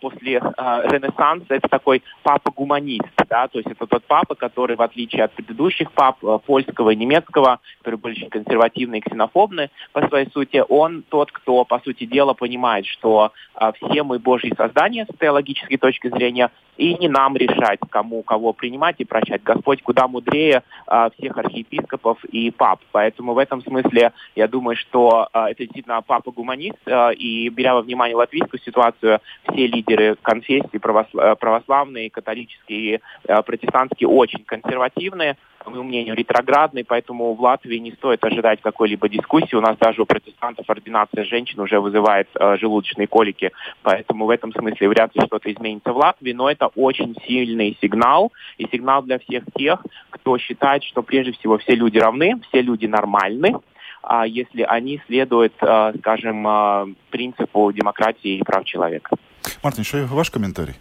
после 0.00 0.38
а, 0.38 0.82
Ренессанса 0.82 1.54
это 1.54 1.68
такой 1.68 2.02
папа-гуманист, 2.22 3.04
да, 3.28 3.48
то 3.48 3.58
есть 3.58 3.70
это 3.70 3.86
тот 3.86 4.04
папа, 4.04 4.34
который, 4.34 4.76
в 4.76 4.82
отличие 4.82 5.24
от 5.24 5.32
предыдущих 5.32 5.92
пап, 5.92 6.24
а, 6.24 6.38
польского 6.38 6.90
и 6.90 6.96
немецкого, 6.96 7.60
которые 7.78 7.98
были 7.98 8.14
очень 8.14 8.30
консервативны 8.30 8.98
и 8.98 9.00
ксенофобны 9.00 9.70
по 9.92 10.06
своей 10.08 10.30
сути, 10.30 10.62
он 10.68 11.02
тот, 11.08 11.32
кто, 11.32 11.64
по 11.64 11.78
сути 11.80 12.04
дела, 12.04 12.34
понимает, 12.34 12.86
что 12.86 13.32
все 13.74 14.02
мы 14.02 14.18
Божьи 14.18 14.52
создания 14.56 15.06
с 15.06 15.18
теологической 15.18 15.78
точки 15.78 16.08
зрения, 16.08 16.50
и 16.76 16.94
не 16.94 17.08
нам 17.08 17.36
решать, 17.36 17.80
кому 17.90 18.22
кого 18.22 18.52
принимать 18.52 18.96
и 18.98 19.04
прощать. 19.04 19.42
Господь 19.42 19.82
куда 19.82 20.08
мудрее 20.08 20.62
э, 20.86 21.08
всех 21.16 21.36
архиепископов 21.38 22.24
и 22.26 22.50
пап. 22.50 22.80
Поэтому 22.92 23.34
в 23.34 23.38
этом 23.38 23.62
смысле 23.62 24.12
я 24.34 24.48
думаю, 24.48 24.76
что 24.76 25.28
э, 25.32 25.38
это 25.50 25.64
действительно 25.64 26.02
папа-гуманист. 26.02 26.78
Э, 26.86 27.14
и 27.14 27.48
беря 27.48 27.74
во 27.74 27.82
внимание 27.82 28.16
латвийскую 28.16 28.60
ситуацию, 28.60 29.20
все 29.50 29.65
лидеры 29.66 30.16
конфессий, 30.22 30.78
православ, 30.78 31.38
православные, 31.38 32.10
католические, 32.10 33.00
э, 33.26 33.42
протестантские, 33.42 34.08
очень 34.08 34.44
консервативные 34.44 35.36
по 35.66 35.70
моему 35.70 35.88
мнению, 35.88 36.14
ретроградный, 36.14 36.84
поэтому 36.84 37.34
в 37.34 37.40
Латвии 37.40 37.78
не 37.78 37.90
стоит 37.90 38.22
ожидать 38.24 38.60
какой-либо 38.62 39.08
дискуссии. 39.08 39.56
У 39.56 39.60
нас 39.60 39.76
даже 39.78 40.00
у 40.00 40.06
протестантов 40.06 40.70
ординация 40.70 41.24
женщин 41.24 41.58
уже 41.58 41.80
вызывает 41.80 42.28
э, 42.38 42.56
желудочные 42.60 43.08
колики, 43.08 43.50
поэтому 43.82 44.26
в 44.26 44.30
этом 44.30 44.52
смысле 44.52 44.88
вряд 44.88 45.12
ли 45.16 45.22
что-то 45.26 45.52
изменится 45.52 45.92
в 45.92 45.96
Латвии, 45.96 46.30
но 46.30 46.48
это 46.48 46.68
очень 46.68 47.16
сильный 47.26 47.76
сигнал, 47.82 48.32
и 48.58 48.68
сигнал 48.70 49.02
для 49.02 49.18
всех 49.18 49.42
тех, 49.58 49.84
кто 50.10 50.38
считает, 50.38 50.84
что 50.84 51.02
прежде 51.02 51.32
всего 51.32 51.58
все 51.58 51.74
люди 51.74 51.98
равны, 51.98 52.40
все 52.48 52.62
люди 52.62 52.86
нормальны, 52.86 53.56
а 54.06 54.26
если 54.26 54.62
они 54.62 55.00
следуют, 55.06 55.52
э, 55.60 55.92
скажем, 55.98 56.46
э, 56.46 56.94
принципу 57.10 57.72
демократии 57.72 58.38
и 58.38 58.42
прав 58.42 58.64
человека. 58.64 59.16
Мартин, 59.62 59.82
еще 59.82 60.04
ваш 60.04 60.30
комментарий? 60.30 60.74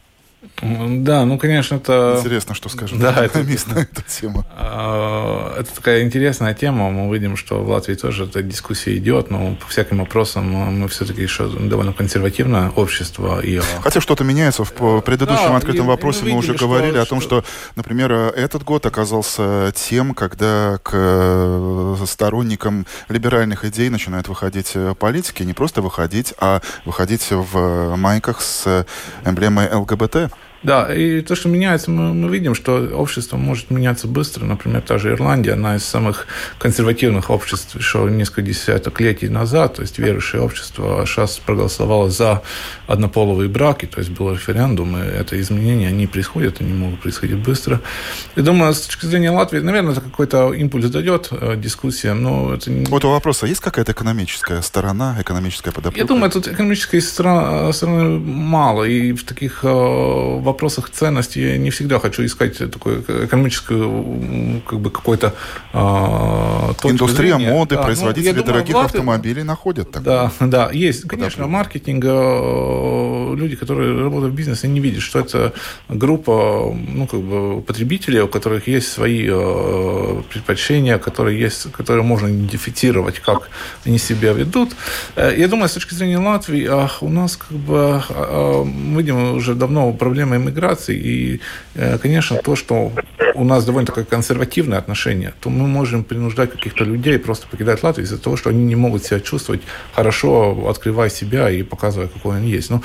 Да, 0.61 1.25
ну, 1.25 1.37
конечно, 1.37 1.75
это... 1.75 2.17
Интересно, 2.19 2.55
что 2.55 2.69
скажет 2.69 2.97
да, 2.99 3.25
это, 3.25 3.39
на 3.39 3.79
эту 3.79 4.01
тему. 4.03 4.45
А, 4.51 5.55
это 5.59 5.73
такая 5.75 6.03
интересная 6.03 6.53
тема. 6.53 6.89
Мы 6.89 7.13
видим, 7.13 7.35
что 7.35 7.63
в 7.63 7.69
Латвии 7.69 7.95
тоже 7.95 8.25
эта 8.25 8.41
дискуссия 8.41 8.95
идет, 8.97 9.29
но 9.29 9.55
по 9.55 9.67
всяким 9.67 9.99
вопросам 9.99 10.45
мы 10.45 10.87
все-таки 10.87 11.21
еще 11.21 11.47
довольно 11.47 11.93
консервативное 11.93 12.69
общество. 12.69 13.39
И... 13.41 13.59
Хотя 13.81 14.01
что-то 14.01 14.23
меняется. 14.23 14.63
В 14.63 15.01
предыдущем 15.01 15.49
да, 15.49 15.57
открытом 15.57 15.85
и, 15.85 15.89
вопросе 15.89 16.21
и 16.21 16.23
мы, 16.23 16.29
мы 16.29 16.41
видели, 16.41 16.55
уже 16.55 16.65
говорили 16.65 16.91
что, 16.91 17.01
о 17.01 17.05
том, 17.05 17.21
что, 17.21 17.43
например, 17.75 18.11
этот 18.11 18.63
год 18.63 18.85
оказался 18.85 19.73
тем, 19.75 20.13
когда 20.13 20.79
к 20.83 20.91
э, 20.93 21.95
сторонникам 22.07 22.85
либеральных 23.09 23.65
идей 23.65 23.89
начинают 23.89 24.27
выходить 24.27 24.71
э, 24.75 24.95
политики, 24.97 25.43
не 25.43 25.53
просто 25.53 25.81
выходить, 25.81 26.33
а 26.39 26.61
выходить 26.85 27.27
в 27.29 27.95
майках 27.95 28.41
с 28.41 28.85
эмблемой 29.25 29.71
ЛГБТ. 29.71 30.31
Да, 30.65 30.93
и 30.93 31.21
то, 31.21 31.35
что 31.35 31.49
меняется, 31.49 31.91
мы, 31.91 32.13
мы 32.13 32.29
видим, 32.29 32.55
что 32.55 32.89
общество 32.93 33.37
может 33.37 33.69
меняться 33.69 34.07
быстро. 34.07 34.45
Например, 34.45 34.81
та 34.81 34.97
же 34.97 35.11
Ирландия, 35.11 35.53
она 35.53 35.75
из 35.75 35.85
самых 35.85 36.27
консервативных 36.57 37.29
обществ 37.29 37.75
еще 37.75 38.07
несколько 38.09 38.41
десяток 38.41 38.99
лет 38.99 39.21
назад, 39.21 39.75
то 39.75 39.81
есть 39.81 39.99
верующее 39.99 40.41
общество 40.41 41.05
сейчас 41.05 41.37
проголосовало 41.37 42.09
за 42.09 42.41
однополовые 42.87 43.49
браки, 43.49 43.85
то 43.85 43.99
есть 43.99 44.11
был 44.11 44.33
референдум, 44.33 44.97
и 44.97 45.01
это 45.01 45.39
изменения, 45.39 45.87
они 45.87 46.07
происходят, 46.07 46.59
они 46.59 46.73
могут 46.73 47.01
происходить 47.01 47.37
быстро. 47.37 47.81
И 48.35 48.41
думаю, 48.41 48.73
с 48.73 48.81
точки 48.81 49.05
зрения 49.05 49.29
Латвии, 49.29 49.59
наверное, 49.59 49.91
это 49.91 50.01
какой-то 50.01 50.53
импульс 50.53 50.89
дает 50.89 51.29
э, 51.31 51.55
дискуссиям, 51.55 52.23
но 52.23 52.55
это... 52.55 52.71
Вот 52.89 53.05
у 53.05 53.09
вопроса 53.09 53.45
есть 53.45 53.61
какая-то 53.61 53.91
экономическая 53.91 54.61
сторона, 54.61 55.17
экономическая 55.19 55.71
подоплека? 55.71 55.99
Я 55.99 56.07
думаю, 56.07 56.31
тут 56.31 56.47
экономической 56.47 57.01
стороны, 57.01 58.19
мало, 58.19 58.83
и 58.83 59.13
в 59.13 59.23
таких 59.23 59.63
э, 59.63 59.67
вопросах 59.67 60.54
вопросах 60.55 60.89
ценности 60.89 61.39
я 61.39 61.57
не 61.57 61.69
всегда 61.69 61.99
хочу 61.99 62.25
искать 62.25 62.57
такую 62.57 63.03
экономическую, 63.25 64.61
как 64.61 64.79
бы 64.79 64.89
какой-то 64.89 65.33
э, 65.73 65.77
Индустрия 66.83 67.35
зрения. 67.35 67.51
моды, 67.51 67.75
да, 67.75 67.81
ну, 67.81 67.85
производители 67.85 68.37
ну, 68.37 68.43
дорогих 68.43 68.71
думаю, 68.71 68.85
автомобилей 68.85 69.43
находят 69.43 69.91
такое. 69.91 70.31
Да, 70.39 70.47
да, 70.47 70.69
есть. 70.71 71.07
Конечно, 71.07 71.47
маркетинг, 71.47 72.03
люди, 72.03 73.55
которые 73.55 74.01
работают 74.01 74.33
в 74.33 74.37
бизнесе, 74.37 74.67
не 74.67 74.79
видят, 74.79 75.01
что 75.01 75.19
это 75.19 75.53
группа 75.89 76.73
ну, 76.73 77.07
как 77.07 77.19
бы 77.19 77.61
потребителей, 77.61 78.21
у 78.21 78.27
которых 78.27 78.67
есть 78.67 78.91
свои 78.91 79.27
предпочтения, 80.29 80.97
которые, 80.97 81.39
есть, 81.39 81.71
которые 81.71 82.03
можно 82.03 82.27
идентифицировать, 82.27 83.19
как 83.19 83.49
они 83.85 83.97
себя 83.97 84.31
ведут. 84.33 84.71
Я 85.15 85.47
думаю, 85.47 85.67
с 85.67 85.73
точки 85.73 85.93
зрения 85.93 86.17
Латвии, 86.17 86.69
у 87.01 87.09
нас 87.09 87.37
как 87.37 87.57
бы 87.57 88.01
мы 88.65 89.01
видим 89.01 89.35
уже 89.35 89.53
давно 89.53 89.91
проблемы 89.93 90.44
иммиграции, 90.45 90.95
и, 90.95 91.41
конечно, 92.01 92.37
то, 92.37 92.55
что 92.55 92.91
у 93.33 93.43
нас 93.43 93.65
довольно 93.65 93.87
такое 93.87 94.03
консервативное 94.05 94.77
отношение, 94.77 95.33
то 95.41 95.49
мы 95.49 95.67
можем 95.67 96.03
принуждать 96.03 96.51
каких-то 96.51 96.83
людей 96.83 97.19
просто 97.19 97.47
покидать 97.47 97.83
Латвию 97.83 98.05
из-за 98.05 98.17
того, 98.17 98.37
что 98.37 98.49
они 98.49 98.63
не 98.63 98.75
могут 98.75 99.03
себя 99.03 99.19
чувствовать 99.19 99.61
хорошо, 99.93 100.67
открывая 100.69 101.09
себя 101.09 101.49
и 101.49 101.63
показывая, 101.63 102.07
какой 102.07 102.37
он 102.37 102.43
есть. 102.43 102.69
Ну, 102.69 102.81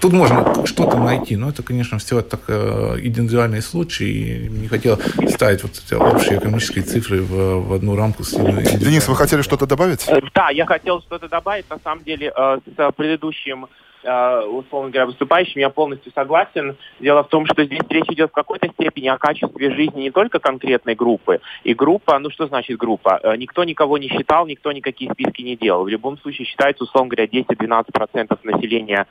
Тут 0.00 0.12
можно 0.12 0.66
что-то 0.66 0.98
найти, 0.98 1.36
но 1.36 1.48
это, 1.48 1.62
конечно, 1.62 1.98
все 1.98 2.20
так 2.20 2.40
э, 2.48 2.98
индивидуальные 3.02 3.62
случаи. 3.62 4.06
И 4.06 4.48
не 4.48 4.68
хотел 4.68 4.98
ставить 5.28 5.62
вот 5.62 5.72
эти 5.72 5.94
общие 5.94 6.38
экономические 6.38 6.84
цифры 6.84 7.22
в, 7.22 7.66
в 7.66 7.72
одну 7.72 7.96
рамку. 7.96 8.22
С 8.22 8.32
Денис, 8.32 9.08
вы 9.08 9.16
хотели 9.16 9.40
что-то 9.40 9.66
добавить? 9.66 10.04
Э, 10.08 10.20
да, 10.34 10.50
я 10.50 10.66
хотел 10.66 11.00
что-то 11.00 11.28
добавить. 11.28 11.68
На 11.70 11.78
самом 11.82 12.04
деле, 12.04 12.30
э, 12.36 12.58
с 12.76 12.92
предыдущим 12.92 13.64
Э, 13.64 13.85
условно 14.06 14.90
говоря, 14.90 15.06
выступающим, 15.06 15.60
я 15.60 15.70
полностью 15.70 16.12
согласен. 16.12 16.76
Дело 17.00 17.24
в 17.24 17.28
том, 17.28 17.46
что 17.46 17.64
здесь 17.64 17.82
речь 17.88 18.08
идет 18.08 18.30
в 18.30 18.34
какой-то 18.34 18.68
степени 18.68 19.08
о 19.08 19.18
качестве 19.18 19.70
жизни 19.74 20.02
не 20.02 20.10
только 20.10 20.38
конкретной 20.38 20.94
группы. 20.94 21.40
И 21.64 21.74
группа, 21.74 22.18
ну 22.18 22.30
что 22.30 22.46
значит 22.46 22.78
группа? 22.78 23.20
Э, 23.22 23.36
никто 23.36 23.64
никого 23.64 23.98
не 23.98 24.08
считал, 24.08 24.46
никто 24.46 24.72
никакие 24.72 25.10
списки 25.12 25.42
не 25.42 25.56
делал. 25.56 25.84
В 25.84 25.88
любом 25.88 26.18
случае 26.18 26.46
считается, 26.46 26.84
условно 26.84 27.10
говоря, 27.10 27.26
10-12% 27.26 28.38
населения 28.44 29.06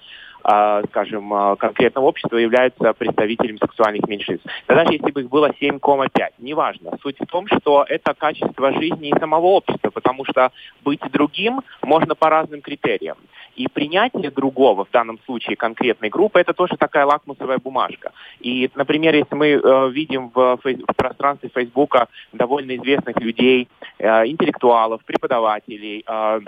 скажем, 0.90 1.56
конкретного 1.58 2.06
общества 2.06 2.38
являются 2.38 2.94
представителями 2.94 3.58
сексуальных 3.58 4.08
меньшинств. 4.08 4.46
Да 4.68 4.76
даже 4.76 4.94
если 4.94 5.12
бы 5.12 5.22
их 5.22 5.30
было 5.30 5.50
7,5, 5.50 6.10
неважно. 6.38 6.92
Суть 7.02 7.20
в 7.20 7.26
том, 7.26 7.48
что 7.48 7.84
это 7.88 8.14
качество 8.14 8.72
жизни 8.74 9.10
и 9.10 9.20
самого 9.20 9.48
общества, 9.48 9.90
потому 9.90 10.24
что 10.26 10.52
быть 10.84 11.02
другим 11.12 11.62
можно 11.82 12.16
по 12.16 12.30
разным 12.30 12.62
критериям. 12.62 13.18
И 13.56 13.68
принятие 13.68 14.32
другого, 14.32 14.86
в 14.86 14.92
данном 14.92 15.20
случае 15.26 15.56
конкретной 15.56 16.10
группы, 16.10 16.40
это 16.40 16.54
тоже 16.54 16.76
такая 16.78 17.06
лакмусовая 17.06 17.58
бумажка. 17.58 18.12
И, 18.42 18.70
например, 18.76 19.16
если 19.16 19.36
мы 19.36 19.48
э, 19.48 19.90
видим 19.92 20.30
в, 20.34 20.60
в 20.62 20.96
пространстве 20.96 21.50
Фейсбука 21.54 22.08
довольно 22.34 22.76
известных 22.76 23.18
людей, 23.20 23.70
э, 23.98 24.28
интеллектуалов, 24.28 25.04
преподавателей, 25.06 26.04
э, 26.06 26.40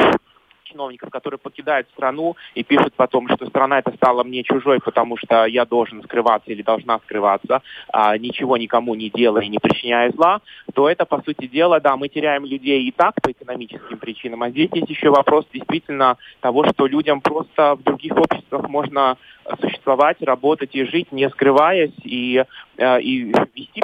чиновников, 0.68 1.10
которые 1.10 1.40
покидают 1.40 1.88
страну 1.90 2.36
и 2.56 2.64
пишут 2.64 2.94
потом, 2.96 3.28
что 3.30 3.48
страна 3.48 3.80
эта 3.80 3.92
стала 3.96 4.24
мне 4.24 4.44
чужой, 4.44 4.80
потому 4.80 5.18
что 5.18 5.46
я 5.46 5.66
должен 5.66 6.04
скрываться 6.04 6.52
или 6.52 6.62
должна 6.62 7.00
скрываться, 7.00 7.62
а, 7.90 8.18
ничего 8.18 8.58
никому 8.58 8.96
не 8.96 9.10
делая 9.10 9.44
и 9.44 9.50
не 9.50 9.60
причиняя 9.60 10.12
зла, 10.12 10.42
то 10.74 10.90
это, 10.90 11.06
по 11.06 11.22
сути 11.22 11.48
дела, 11.48 11.80
да, 11.80 11.96
мы 11.98 12.10
теряем 12.10 12.46
людей 12.46 12.84
и 12.84 12.92
так 12.92 13.16
по 13.22 13.32
экономическим 13.32 13.98
причинам, 13.98 14.44
а 14.44 14.50
здесь 14.50 14.70
есть 14.74 14.90
еще 14.90 15.10
вопрос 15.10 15.46
действительно 15.54 16.18
того, 16.42 16.66
что 16.66 16.88
людям 16.88 17.22
просто 17.22 17.76
в 17.76 17.84
других 17.84 18.16
обществах 18.16 18.68
можно 18.70 19.18
существовать, 19.62 20.22
работать 20.22 20.76
и 20.76 20.84
жить, 20.84 21.12
не 21.12 21.30
скрываясь, 21.30 21.94
и, 22.04 22.44
э, 22.78 23.02
и 23.02 23.24
вести 23.56 23.82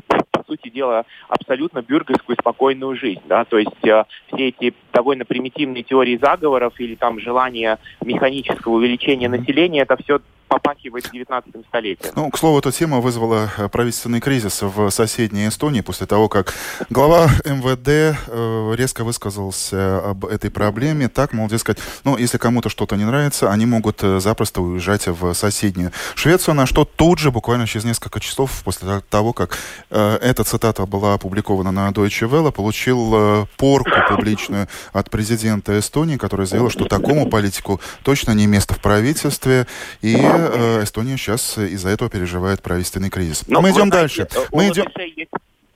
дела, 0.69 1.06
абсолютно 1.30 1.82
бюргерскую 1.82 2.36
спокойную 2.39 2.95
жизнь. 2.95 3.21
Да? 3.26 3.45
То 3.45 3.58
есть 3.58 3.86
э, 3.86 4.04
все 4.28 4.47
эти 4.49 4.73
довольно 4.91 5.26
примитивные 5.26 5.84
теории 5.84 6.17
заговоров 6.17 6.80
или 6.80 6.95
там 6.95 7.19
желание 7.19 7.78
механического 8.04 8.73
увеличения 8.73 9.30
населения, 9.30 9.82
это 9.82 9.97
все 9.97 10.19
попахивает 10.54 11.10
19 11.12 11.66
столетием. 11.68 12.13
Ну, 12.16 12.30
к 12.30 12.38
слову, 12.38 12.60
эта 12.60 12.72
тема 12.72 13.00
вызвала 13.00 13.50
э, 13.58 13.70
правительственный 13.70 14.22
кризис 14.22 14.62
в 14.62 14.92
соседней 14.92 15.48
Эстонии 15.48 15.82
после 15.82 16.06
того, 16.06 16.30
как 16.30 16.54
глава 16.92 17.26
МВД 17.44 17.88
э, 17.88 18.76
резко 18.78 19.04
высказался 19.04 20.12
об 20.12 20.26
этой 20.26 20.52
проблеме. 20.52 21.10
Так, 21.10 21.34
мол, 21.34 21.48
дескать, 21.48 21.80
ну, 22.04 22.18
если 22.18 22.38
кому-то 22.38 22.70
что-то 22.70 22.96
не 22.96 23.04
нравится, 23.04 23.52
они 23.52 23.66
могут 23.66 24.04
э, 24.04 24.20
запросто 24.20 24.62
уезжать 24.62 25.08
в 25.08 25.34
соседнюю 25.34 25.92
Швецию, 26.13 26.54
на 26.54 26.68
что 26.68 26.86
тут 26.86 27.18
же, 27.18 27.32
буквально 27.32 27.66
через 27.66 27.86
несколько 27.86 28.20
часов 28.20 28.62
после 28.63 29.02
того, 29.10 29.34
как 29.34 29.58
э, 29.89 30.18
эта 30.22 30.44
цитата 30.44 30.86
была 30.86 31.16
опубликована 31.16 31.72
на 31.72 31.89
Deutsche 31.89 32.30
Welle, 32.30 32.52
получил 32.52 33.12
э, 33.16 33.46
порку 33.58 33.89
публичную 34.08 34.68
от 34.92 35.10
президента 35.10 35.80
Эстонии, 35.80 36.18
который 36.18 36.46
заявил, 36.46 36.70
что 36.70 36.86
такому 36.86 37.28
политику 37.28 37.82
точно 38.04 38.34
не 38.34 38.46
место 38.46 38.76
в 38.76 38.80
правительстве, 38.80 39.66
и 40.04 40.16
э, 40.16 40.42
Эстония 40.84 41.17
сейчас 41.17 41.58
из-за 41.58 41.89
этого 41.89 42.10
переживает 42.10 42.62
правительственный 42.62 43.10
кризис. 43.10 43.43
Но, 43.47 43.62
Мы 43.62 43.71
идем 43.71 43.89
дальше. 43.89 44.27
Мы 44.51 44.69
идем 44.69 44.88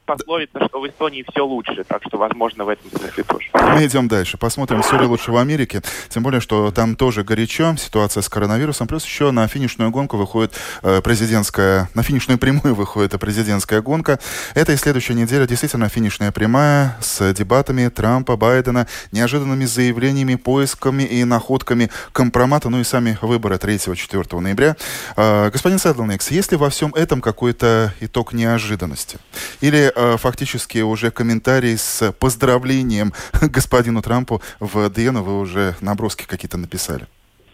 пословица, 0.07 0.65
что 0.67 0.79
в 0.79 0.87
Эстонии 0.87 1.23
все 1.29 1.45
лучше, 1.45 1.83
так 1.83 2.01
что, 2.07 2.17
возможно, 2.17 2.65
в 2.65 2.69
этом 2.69 2.89
смысле 2.89 3.23
тоже. 3.23 3.49
Мы 3.53 3.85
идем 3.85 4.07
дальше. 4.07 4.37
Посмотрим, 4.37 4.81
все 4.81 4.97
ли 4.97 5.05
лучше 5.05 5.31
в 5.31 5.37
Америке. 5.37 5.83
Тем 6.09 6.23
более, 6.23 6.41
что 6.41 6.71
там 6.71 6.95
тоже 6.95 7.23
горячо, 7.23 7.75
ситуация 7.75 8.21
с 8.21 8.29
коронавирусом. 8.29 8.87
Плюс 8.87 9.05
еще 9.05 9.31
на 9.31 9.47
финишную 9.47 9.91
гонку 9.91 10.17
выходит 10.17 10.53
э, 10.81 11.01
президентская, 11.01 11.89
на 11.93 12.01
финишную 12.01 12.39
прямую 12.39 12.73
выходит 12.73 13.19
президентская 13.19 13.81
гонка. 13.81 14.19
Это 14.55 14.71
и 14.71 14.77
следующая 14.77 15.13
неделя 15.13 15.45
действительно 15.45 15.89
финишная 15.89 16.31
прямая 16.31 16.97
с 17.01 17.33
дебатами 17.33 17.89
Трампа, 17.89 18.37
Байдена, 18.37 18.87
неожиданными 19.11 19.65
заявлениями, 19.65 20.35
поисками 20.35 21.03
и 21.03 21.25
находками 21.25 21.91
компромата, 22.13 22.69
ну 22.69 22.79
и 22.79 22.83
сами 22.85 23.17
выборы 23.21 23.55
3-4 23.55 24.39
ноября. 24.39 24.77
Э, 25.17 25.49
господин 25.51 25.79
Седлникс, 25.79 26.31
есть 26.31 26.51
ли 26.51 26.57
во 26.57 26.69
всем 26.69 26.93
этом 26.95 27.19
какой-то 27.19 27.93
итог 27.99 28.31
неожиданности? 28.31 29.19
Или 29.59 29.91
Э, 29.97 30.15
фактически 30.17 30.77
уже 30.79 31.09
комментарий 31.09 31.75
с 31.75 32.11
поздравлением 32.19 33.13
господину 33.41 34.01
Трампу 34.03 34.41
в 34.59 34.89
ДН 34.89 35.17
вы 35.17 35.39
уже 35.39 35.73
наброски 35.81 36.27
какие-то 36.27 36.57
написали. 36.57 37.07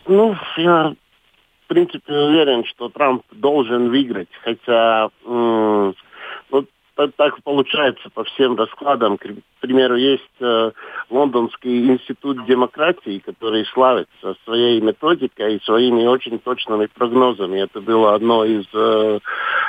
Ну, 0.05 0.35
я 0.57 0.93
в 1.63 1.67
принципе 1.67 2.13
уверен, 2.13 2.65
что 2.65 2.89
Трамп 2.89 3.23
должен 3.31 3.89
выиграть, 3.89 4.27
хотя 4.43 5.09
м- 5.25 5.95
так 6.95 7.41
получается 7.43 8.09
по 8.13 8.23
всем 8.23 8.55
раскладам. 8.55 9.17
К 9.17 9.27
примеру, 9.59 9.95
есть 9.95 10.23
э, 10.39 10.71
Лондонский 11.09 11.87
институт 11.87 12.45
демократии, 12.45 13.21
который 13.25 13.65
славится 13.65 14.35
своей 14.43 14.79
методикой 14.81 15.55
и 15.55 15.63
своими 15.63 16.05
очень 16.05 16.39
точными 16.39 16.87
прогнозами. 16.87 17.61
Это 17.61 17.81
было 17.81 18.13
одно 18.13 18.45
из 18.45 18.65
э, 18.73 19.19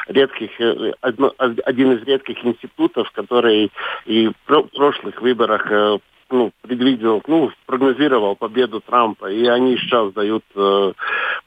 редких, 0.08 0.60
э, 0.60 0.92
одно, 1.00 1.32
один 1.38 1.92
из 1.92 2.02
редких 2.04 2.44
институтов, 2.44 3.10
который 3.12 3.70
и 4.06 4.28
в 4.28 4.34
прошлых 4.46 5.20
выборах 5.22 5.70
э, 5.70 5.98
ну, 6.30 6.52
предвидел, 6.62 7.22
ну, 7.26 7.50
прогнозировал 7.66 8.36
победу 8.36 8.80
Трампа, 8.80 9.30
и 9.30 9.46
они 9.46 9.76
сейчас 9.76 10.12
дают 10.12 10.44
э, 10.54 10.92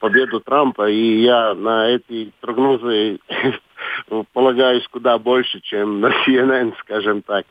победу 0.00 0.40
Трампа, 0.40 0.88
и 0.88 1.22
я 1.22 1.54
на 1.54 1.88
эти 1.88 2.32
прогнозы 2.40 3.18
полагаюсь 4.32 4.86
куда 4.88 5.18
больше, 5.18 5.60
чем 5.60 6.00
на 6.00 6.08
CNN, 6.24 6.74
скажем 6.80 7.22
так. 7.22 7.46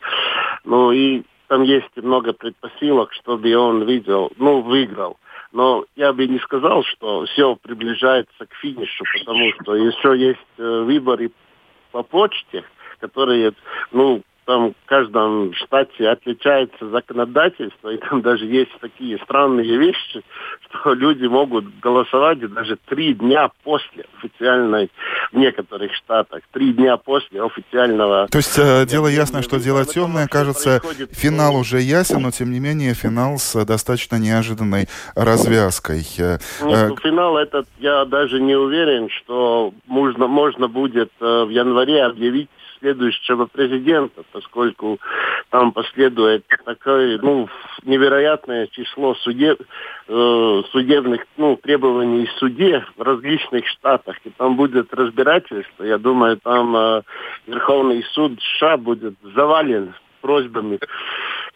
Ну 0.63 0.91
и 0.91 1.24
там 1.48 1.63
есть 1.63 1.96
много 1.96 2.34
предпосылок, 2.34 3.13
чтобы 3.13 3.56
он 3.56 3.84
видел, 3.84 4.32
ну, 4.38 4.62
выиграл. 4.62 5.17
Но 5.54 5.86
я 5.96 6.12
бы 6.12 6.28
не 6.28 6.39
сказал, 6.39 6.84
что 6.84 7.26
все 7.26 7.56
приближается 7.56 8.46
к 8.46 8.54
финишу, 8.56 9.06
потому 9.20 9.52
что 9.54 9.76
еще 9.76 10.17
есть 10.17 10.39
э, 10.58 10.82
выборы 10.82 11.32
по 11.91 12.04
почте, 12.04 12.63
которые, 13.00 13.54
ну, 13.91 14.22
там 14.47 14.71
в 14.71 14.89
каждом 14.89 15.53
штате 15.53 16.07
отличается 16.07 16.89
законодательство, 16.89 17.89
и 17.89 17.97
там 17.97 18.21
даже 18.21 18.45
есть 18.45 18.71
такие 18.79 19.19
странные 19.23 19.77
вещи, 19.77 20.23
что 20.69 20.93
люди 20.93 21.25
могут 21.25 21.65
голосовать 21.81 22.39
даже 22.53 22.77
три 22.88 23.13
дня 23.13 23.51
после 23.63 24.05
официальной, 24.17 24.89
в 25.33 25.38
некоторых 25.38 25.93
штатах, 25.93 26.41
три 26.53 26.71
дня 26.71 26.95
после 26.95 27.43
официального... 27.43 28.27
То 28.31 28.38
есть 28.38 28.57
э, 28.57 28.86
дело 28.86 29.07
ясно, 29.07 29.43
что 29.43 29.60
дело 29.60 29.83
темное, 29.86 30.27
кажется, 30.27 30.81
финал 31.12 31.57
уже 31.57 31.81
ясен, 31.81 32.21
но 32.21 32.31
тем 32.31 32.51
не 32.51 32.62
менее 32.62 32.93
финал 32.93 33.38
с 33.38 33.65
достаточно 33.65 34.15
неожиданной 34.15 34.88
развязкой. 35.15 36.07
Э, 36.19 36.38
ну, 36.62 36.71
э, 36.71 36.95
финал 37.03 37.38
этот, 37.38 37.67
я 37.79 38.05
даже 38.05 38.39
не 38.39 38.55
уверен, 38.55 39.10
что 39.10 39.73
можно, 39.88 40.27
можно 40.27 40.69
будет 40.69 41.12
э, 41.19 41.43
в 41.43 41.49
январе 41.49 42.03
объявить 42.03 42.49
следующего 42.80 43.46
президента, 43.46 44.24
поскольку 44.32 45.00
там 45.50 45.72
последует 45.72 46.46
такое, 46.66 47.20
ну, 47.22 47.48
невероятное 47.84 48.68
число 48.68 49.16
судеб, 49.16 49.62
э, 50.08 50.62
судебных, 50.72 51.26
ну, 51.38 51.58
требований 51.58 52.26
в 52.26 52.32
суде 52.34 52.86
в 52.96 53.02
различных 53.02 53.68
штатах, 53.68 54.18
и 54.24 54.30
там 54.32 54.56
будет 54.56 54.94
разбирательство. 54.94 55.84
Я 55.84 55.98
думаю, 55.98 56.38
там 56.38 56.76
э, 56.76 57.02
Верховный 57.48 58.04
суд 58.13 58.40
США 58.42 58.78
будет 58.78 59.16
завален 59.36 59.94
просьбами, 60.22 60.80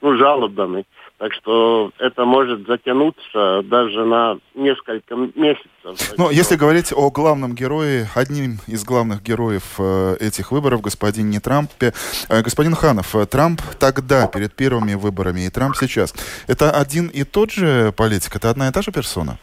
ну, 0.02 0.18
жалобами. 0.18 0.86
Так 1.22 1.34
что 1.34 1.92
это 2.00 2.26
может 2.26 2.66
затянуться 2.66 3.62
даже 3.66 4.06
на 4.06 4.40
несколько 4.56 5.16
месяцев. 5.16 6.18
Но 6.18 6.32
если 6.32 6.56
говорить 6.56 6.92
о 6.92 7.12
главном 7.12 7.54
герое, 7.54 8.10
одним 8.16 8.58
из 8.66 8.84
главных 8.84 9.22
героев 9.22 9.76
э, 9.78 10.16
этих 10.20 10.52
выборов, 10.52 10.82
господине 10.82 11.40
Трампе, 11.40 11.94
э, 12.28 12.42
господин 12.42 12.74
Ханов, 12.74 13.16
э, 13.16 13.28
Трамп 13.28 13.62
тогда, 13.80 14.26
перед 14.26 14.56
первыми 14.56 14.96
выборами, 14.96 15.42
и 15.42 15.50
Трамп 15.52 15.76
сейчас, 15.76 16.16
это 16.48 16.72
один 16.72 17.06
и 17.06 17.24
тот 17.24 17.52
же 17.52 17.92
политик, 17.96 18.36
это 18.36 18.50
одна 18.50 18.70
и 18.70 18.72
та 18.72 18.82
же 18.82 18.92
персона? 18.92 19.38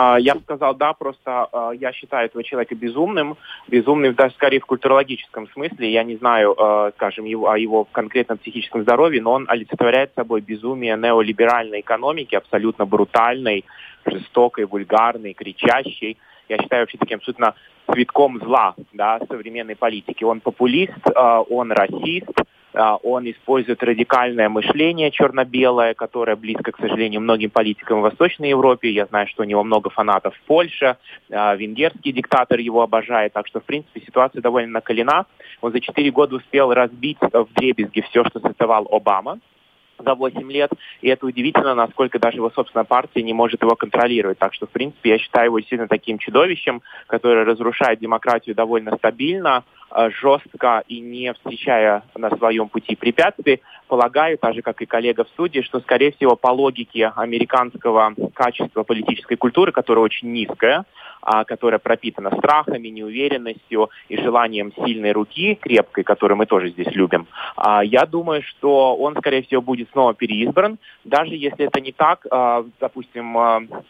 А, 0.00 0.16
я 0.16 0.36
сказал, 0.36 0.76
да, 0.76 0.92
просто 0.92 1.48
а, 1.50 1.72
я 1.72 1.92
считаю 1.92 2.26
этого 2.26 2.44
человека 2.44 2.76
безумным, 2.76 3.36
безумным 3.66 4.14
даже 4.14 4.32
скорее 4.34 4.60
в 4.60 4.66
культурологическом 4.66 5.48
смысле. 5.48 5.90
Я 5.90 6.04
не 6.04 6.14
знаю, 6.16 6.54
а, 6.56 6.92
скажем, 6.92 7.24
его, 7.24 7.50
о 7.50 7.58
его 7.58 7.82
конкретном 7.82 8.38
психическом 8.38 8.82
здоровье, 8.82 9.20
но 9.20 9.32
он 9.32 9.46
олицетворяет 9.48 10.12
собой 10.14 10.40
безумие 10.40 10.96
неолиберальной 10.96 11.80
экономики, 11.80 12.36
абсолютно 12.36 12.86
брутальной, 12.86 13.64
жестокой, 14.06 14.66
вульгарной, 14.66 15.34
кричащей. 15.34 16.16
Я 16.48 16.58
считаю 16.58 16.82
вообще 16.82 16.96
таким 16.96 17.18
абсолютно 17.18 17.54
цветком 17.90 18.38
зла 18.38 18.76
да, 18.92 19.18
современной 19.28 19.74
политики. 19.74 20.22
Он 20.22 20.40
популист, 20.40 20.92
он 21.14 21.72
расист, 21.72 22.30
он 22.74 23.30
использует 23.30 23.82
радикальное 23.82 24.48
мышление 24.48 25.10
черно-белое, 25.10 25.94
которое 25.94 26.36
близко, 26.36 26.72
к 26.72 26.78
сожалению, 26.78 27.20
многим 27.20 27.50
политикам 27.50 28.00
в 28.00 28.02
Восточной 28.02 28.50
Европе. 28.50 28.90
Я 28.90 29.06
знаю, 29.06 29.26
что 29.28 29.42
у 29.42 29.46
него 29.46 29.64
много 29.64 29.90
фанатов 29.90 30.34
в 30.36 30.40
Польше. 30.42 30.96
А, 31.30 31.54
венгерский 31.56 32.12
диктатор 32.12 32.58
его 32.58 32.82
обожает. 32.82 33.32
Так 33.32 33.46
что, 33.46 33.60
в 33.60 33.64
принципе, 33.64 34.00
ситуация 34.00 34.42
довольно 34.42 34.72
накалена. 34.72 35.26
Он 35.60 35.72
за 35.72 35.80
четыре 35.80 36.10
года 36.10 36.36
успел 36.36 36.72
разбить 36.72 37.18
в 37.20 37.48
дребезги 37.54 38.02
все, 38.02 38.24
что 38.24 38.40
создавал 38.40 38.86
Обама 38.90 39.38
за 39.98 40.14
8 40.14 40.50
лет, 40.50 40.70
и 41.00 41.08
это 41.08 41.26
удивительно, 41.26 41.74
насколько 41.74 42.18
даже 42.18 42.36
его 42.36 42.50
собственная 42.50 42.84
партия 42.84 43.22
не 43.22 43.32
может 43.32 43.62
его 43.62 43.74
контролировать. 43.74 44.38
Так 44.38 44.54
что, 44.54 44.66
в 44.66 44.70
принципе, 44.70 45.10
я 45.10 45.18
считаю 45.18 45.46
его 45.46 45.60
сильно 45.60 45.88
таким 45.88 46.18
чудовищем, 46.18 46.82
которое 47.06 47.44
разрушает 47.44 47.98
демократию 47.98 48.54
довольно 48.54 48.96
стабильно, 48.96 49.64
жестко 49.90 50.82
и 50.88 51.00
не 51.00 51.32
встречая 51.32 52.02
на 52.14 52.30
своем 52.36 52.68
пути 52.68 52.96
препятствий. 52.96 53.60
Полагаю, 53.88 54.36
так 54.36 54.54
же, 54.54 54.62
как 54.62 54.82
и 54.82 54.86
коллега 54.86 55.24
в 55.24 55.28
суде, 55.36 55.62
что, 55.62 55.80
скорее 55.80 56.12
всего, 56.12 56.36
по 56.36 56.48
логике 56.48 57.10
американского 57.16 58.14
качества 58.34 58.82
политической 58.82 59.36
культуры, 59.36 59.72
которая 59.72 60.04
очень 60.04 60.30
низкая, 60.30 60.84
а, 61.22 61.44
которая 61.44 61.78
пропитана 61.78 62.30
страхами, 62.36 62.88
неуверенностью 62.88 63.90
и 64.08 64.16
желанием 64.16 64.72
сильной 64.84 65.12
руки, 65.12 65.54
крепкой, 65.56 66.04
которую 66.04 66.38
мы 66.38 66.46
тоже 66.46 66.70
здесь 66.70 66.92
любим, 66.92 67.26
а, 67.56 67.82
я 67.82 68.06
думаю, 68.06 68.42
что 68.42 68.96
он, 68.96 69.16
скорее 69.16 69.42
всего, 69.42 69.60
будет 69.60 69.90
снова 69.92 70.14
переизбран. 70.14 70.78
Даже 71.04 71.34
если 71.34 71.66
это 71.66 71.80
не 71.80 71.92
так, 71.92 72.26
а, 72.30 72.64
допустим, 72.80 73.36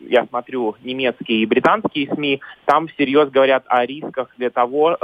я 0.00 0.26
смотрю 0.26 0.76
немецкие 0.82 1.40
и 1.40 1.46
британские 1.46 2.08
СМИ, 2.14 2.40
там 2.64 2.88
всерьез 2.88 3.30
говорят 3.30 3.64
о 3.66 3.84
рисках 3.84 4.34
для 4.36 4.50
того, 4.50 4.96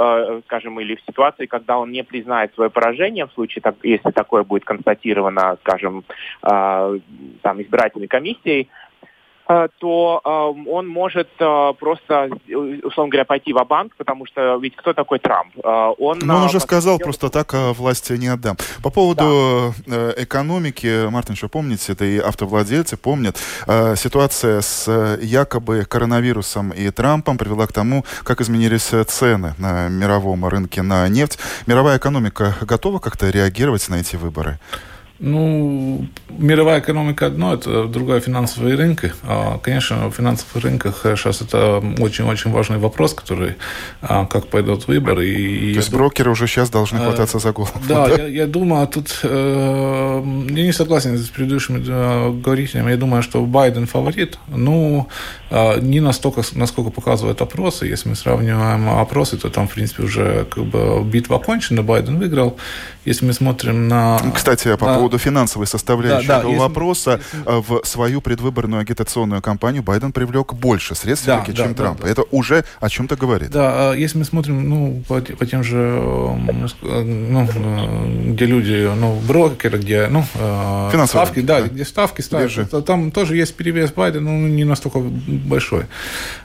скажем, 0.45 0.79
или 0.85 0.95
в 0.95 1.01
ситуации, 1.01 1.45
когда 1.45 1.77
он 1.77 1.91
не 1.91 2.03
признает 2.03 2.53
свое 2.53 2.69
поражение, 2.69 3.25
в 3.25 3.33
случае, 3.33 3.63
если 3.83 4.11
такое 4.11 4.43
будет 4.43 4.65
констатировано, 4.65 5.57
скажем, 5.61 6.03
там, 6.41 7.61
избирательной 7.61 8.07
комиссией, 8.07 8.69
Э, 8.69 8.84
то 9.79 10.21
э, 10.23 10.69
он 10.69 10.87
может 10.87 11.29
э, 11.39 11.73
просто, 11.79 12.29
условно 12.83 13.11
говоря, 13.11 13.25
пойти 13.25 13.53
в 13.53 13.63
банк 13.65 13.93
потому 13.95 14.25
что 14.25 14.57
ведь 14.57 14.75
кто 14.75 14.93
такой 14.93 15.19
Трамп? 15.19 15.53
Он, 15.63 16.19
Но 16.19 16.37
он 16.37 16.43
уже 16.43 16.59
сказал, 16.59 16.99
просто 16.99 17.29
так 17.29 17.53
власти 17.53 18.13
не 18.13 18.27
отдам. 18.27 18.57
По 18.83 18.89
поводу 18.89 19.73
да. 19.85 20.13
экономики, 20.17 21.09
Мартин, 21.09 21.35
что 21.35 21.47
помните, 21.47 21.93
это 21.93 22.05
и 22.05 22.17
автовладельцы 22.17 22.97
помнят, 22.97 23.37
ситуация 23.95 24.61
с 24.61 25.17
якобы 25.21 25.85
коронавирусом 25.85 26.71
и 26.71 26.89
Трампом 26.89 27.37
привела 27.37 27.67
к 27.67 27.73
тому, 27.73 28.05
как 28.23 28.41
изменились 28.41 28.91
цены 29.07 29.53
на 29.57 29.87
мировом 29.89 30.45
рынке 30.45 30.81
на 30.81 31.07
нефть. 31.07 31.39
Мировая 31.67 31.97
экономика 31.97 32.55
готова 32.61 32.99
как-то 32.99 33.29
реагировать 33.29 33.87
на 33.89 33.95
эти 33.95 34.15
выборы? 34.15 34.59
Ну, 35.19 36.07
мировая 36.29 36.79
экономика 36.79 37.27
одно, 37.27 37.53
это 37.53 37.85
другая 37.85 38.19
финансовые 38.19 38.75
рынки. 38.75 39.13
А, 39.23 39.59
конечно, 39.59 40.09
в 40.09 40.13
финансовых 40.13 40.63
рынках 40.63 41.05
сейчас 41.15 41.41
это 41.41 41.81
очень-очень 41.99 42.51
важный 42.51 42.77
вопрос, 42.79 43.13
который, 43.13 43.55
а, 44.01 44.25
как 44.25 44.47
пойдут 44.47 44.87
выборы. 44.87 45.27
И, 45.27 45.73
То 45.73 45.79
есть 45.79 45.91
брокеры 45.91 46.31
уже 46.31 46.47
сейчас 46.47 46.69
должны 46.69 46.97
э, 46.97 47.03
хвататься 47.03 47.39
за 47.39 47.53
голову. 47.53 47.71
Да, 47.87 48.07
да? 48.09 48.23
Я, 48.23 48.27
я 48.27 48.47
думаю, 48.47 48.87
тут 48.87 49.19
э, 49.23 50.21
я 50.49 50.63
не 50.63 50.73
согласен 50.73 51.17
с 51.17 51.29
предыдущими 51.29 51.81
э, 51.87 52.31
говорителями. 52.31 52.91
Я 52.91 52.97
думаю, 52.97 53.23
что 53.23 53.41
Байден 53.45 53.87
фаворит. 53.87 54.37
Ну, 54.47 55.07
э, 55.44 55.44
не 55.81 55.99
настолько, 55.99 56.43
насколько 56.53 56.91
показывают 56.91 57.41
опросы. 57.41 57.85
Если 57.85 58.09
мы 58.09 58.15
сравниваем 58.15 58.89
опросы, 58.89 59.37
то 59.37 59.49
там, 59.49 59.67
в 59.67 59.73
принципе, 59.73 60.03
уже 60.03 60.45
как 60.45 60.65
бы 60.65 61.03
битва 61.03 61.37
окончена, 61.37 61.83
Байден 61.83 62.17
выиграл. 62.19 62.57
Если 63.05 63.25
мы 63.25 63.33
смотрим 63.33 63.87
на... 63.87 64.19
Кстати, 64.33 64.75
по 64.75 64.87
на... 64.87 64.95
поводу 64.95 65.17
финансовой 65.17 65.67
составляющей 65.67 66.27
да, 66.27 66.35
да, 66.35 66.39
этого 66.39 66.51
если... 66.51 66.61
вопроса, 66.61 67.19
э, 67.45 67.61
в 67.67 67.81
свою 67.85 68.19
предвыборную 68.19 68.81
агитационную 68.81 69.41
кампанью 69.41 69.83
Байден 69.83 70.11
привлек 70.11 70.53
больше 70.53 70.95
средств, 70.95 71.27
да, 71.27 71.43
чем 71.45 71.69
да, 71.69 71.73
Трамп. 71.73 72.01
Да, 72.01 72.09
Это 72.09 72.23
уже 72.31 72.65
о 72.79 72.89
чем-то 72.89 73.15
говорит. 73.15 73.51
Да, 73.51 73.91
а 73.91 73.93
если 73.93 74.17
мы 74.17 74.25
смотрим 74.25 74.67
ну, 74.67 75.03
по, 75.07 75.21
по 75.21 75.45
тем 75.45 75.63
же, 75.63 75.77
э, 75.77 77.03
ну, 77.03 77.47
э, 77.47 78.31
где 78.31 78.45
люди, 78.45 78.89
ну, 78.95 79.19
брокеры, 79.27 79.77
где, 79.77 80.07
ну, 80.07 80.23
Финансовые, 80.33 81.07
ставки, 81.07 81.39
да, 81.41 81.61
да, 81.61 81.67
где 81.67 81.85
ставки 81.85 82.21
ставят, 82.21 82.71
то 82.71 82.81
там 82.81 83.11
тоже 83.11 83.37
есть 83.37 83.55
перевес 83.55 83.91
Байдена, 83.91 84.31
но 84.31 84.47
не 84.47 84.63
настолько 84.63 84.99
большой. 85.45 85.85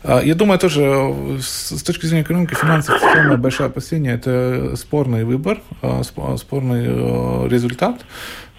А, 0.02 0.20
я 0.20 0.34
думаю, 0.34 0.58
тоже 0.58 1.38
с 1.40 1.82
точки 1.82 2.06
зрения 2.06 2.22
экономики, 2.22 2.54
финансов, 2.54 3.00
самое 3.00 3.36
большое 3.36 3.68
опасение– 3.68 4.14
это 4.14 4.74
спорный 4.76 5.24
выбор, 5.24 5.58
спорный 6.36 6.84
э, 6.86 7.48
результат. 7.48 8.00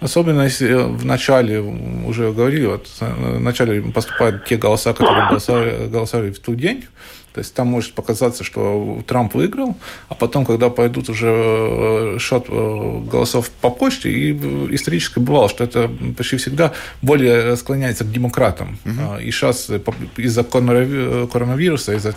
Особенно 0.02 0.42
если 0.42 0.68
э, 0.68 0.86
в 0.86 1.04
начале, 1.04 1.60
уже 1.60 2.32
говорили, 2.32 2.66
вот, 2.66 2.88
в 3.00 3.40
начале 3.40 3.82
поступают 3.82 4.44
те 4.44 4.56
голоса, 4.56 4.92
которые 4.92 5.28
голосовали, 5.28 5.86
голосовали 5.88 6.30
в 6.30 6.38
тот 6.38 6.56
день, 6.56 6.84
то 7.32 7.38
есть 7.38 7.54
там 7.54 7.68
может 7.68 7.94
показаться, 7.94 8.44
что 8.44 9.02
Трамп 9.06 9.34
выиграл, 9.34 9.76
а 10.08 10.14
потом, 10.14 10.44
когда 10.44 10.68
пойдут 10.68 11.08
уже 11.08 11.28
э, 11.30 12.18
счет 12.20 12.48
голосов 12.48 13.50
по 13.60 13.70
почте, 13.70 14.10
и 14.10 14.32
исторически 14.74 15.18
бывало, 15.18 15.48
что 15.48 15.64
это 15.64 15.90
почти 16.16 16.36
всегда 16.36 16.72
более 17.00 17.56
склоняется 17.56 18.04
к 18.04 18.10
демократам. 18.10 18.78
Угу. 18.84 19.20
И 19.20 19.30
сейчас 19.30 19.70
из-за 20.16 20.44
коронавируса, 20.44 21.94
из-за 21.94 22.12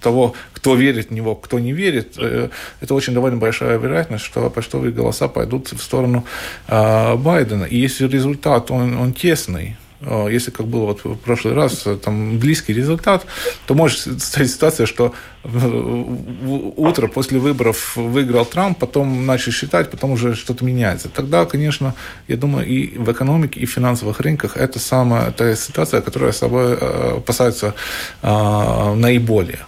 того, 0.00 0.34
кто 0.52 0.74
верит 0.74 1.10
в 1.10 1.12
него, 1.12 1.34
кто 1.34 1.58
не 1.58 1.72
верит, 1.72 2.14
э, 2.18 2.48
это 2.80 2.94
очень 2.94 3.14
довольно 3.14 3.38
большая 3.38 3.78
вероятность, 3.78 4.24
что 4.24 4.48
почтовые 4.50 4.92
голоса 4.92 5.28
пойдут 5.28 5.72
в 5.72 5.82
сторону 5.82 6.24
а, 6.66 7.16
Байдена. 7.16 7.64
И 7.64 7.76
если 7.76 8.06
результат, 8.08 8.70
он, 8.70 8.96
он 8.96 9.12
тесный, 9.12 9.76
а, 10.00 10.28
если, 10.28 10.50
как 10.50 10.66
было 10.66 10.86
вот 10.86 11.04
в 11.04 11.16
прошлый 11.16 11.54
раз, 11.54 11.86
там 12.02 12.38
близкий 12.38 12.72
результат, 12.72 13.26
то 13.66 13.74
может 13.74 14.22
стать 14.22 14.50
ситуация, 14.50 14.86
что 14.86 15.14
утро 15.44 17.08
после 17.08 17.38
выборов 17.38 17.96
выиграл 17.96 18.44
Трамп, 18.44 18.78
потом 18.78 19.26
начали 19.26 19.52
считать, 19.52 19.90
потом 19.90 20.12
уже 20.12 20.34
что-то 20.34 20.64
меняется. 20.64 21.08
Тогда, 21.08 21.44
конечно, 21.46 21.94
я 22.28 22.36
думаю, 22.36 22.66
и 22.66 22.98
в 22.98 23.10
экономике, 23.10 23.60
и 23.60 23.66
в 23.66 23.70
финансовых 23.70 24.20
рынках 24.20 24.56
это 24.56 24.78
самая 24.78 25.30
та 25.30 25.54
ситуация, 25.56 26.00
которая 26.00 26.32
собой 26.32 26.76
э, 26.80 27.16
опасается 27.18 27.74
а, 28.22 28.94
наиболее. 28.94 29.60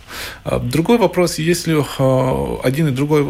А, 0.45 0.59
другой 0.59 0.99
вопрос, 0.99 1.39
если 1.39 1.77
а, 1.99 2.61
один 2.65 2.89
и 2.89 2.91
другой 2.91 3.27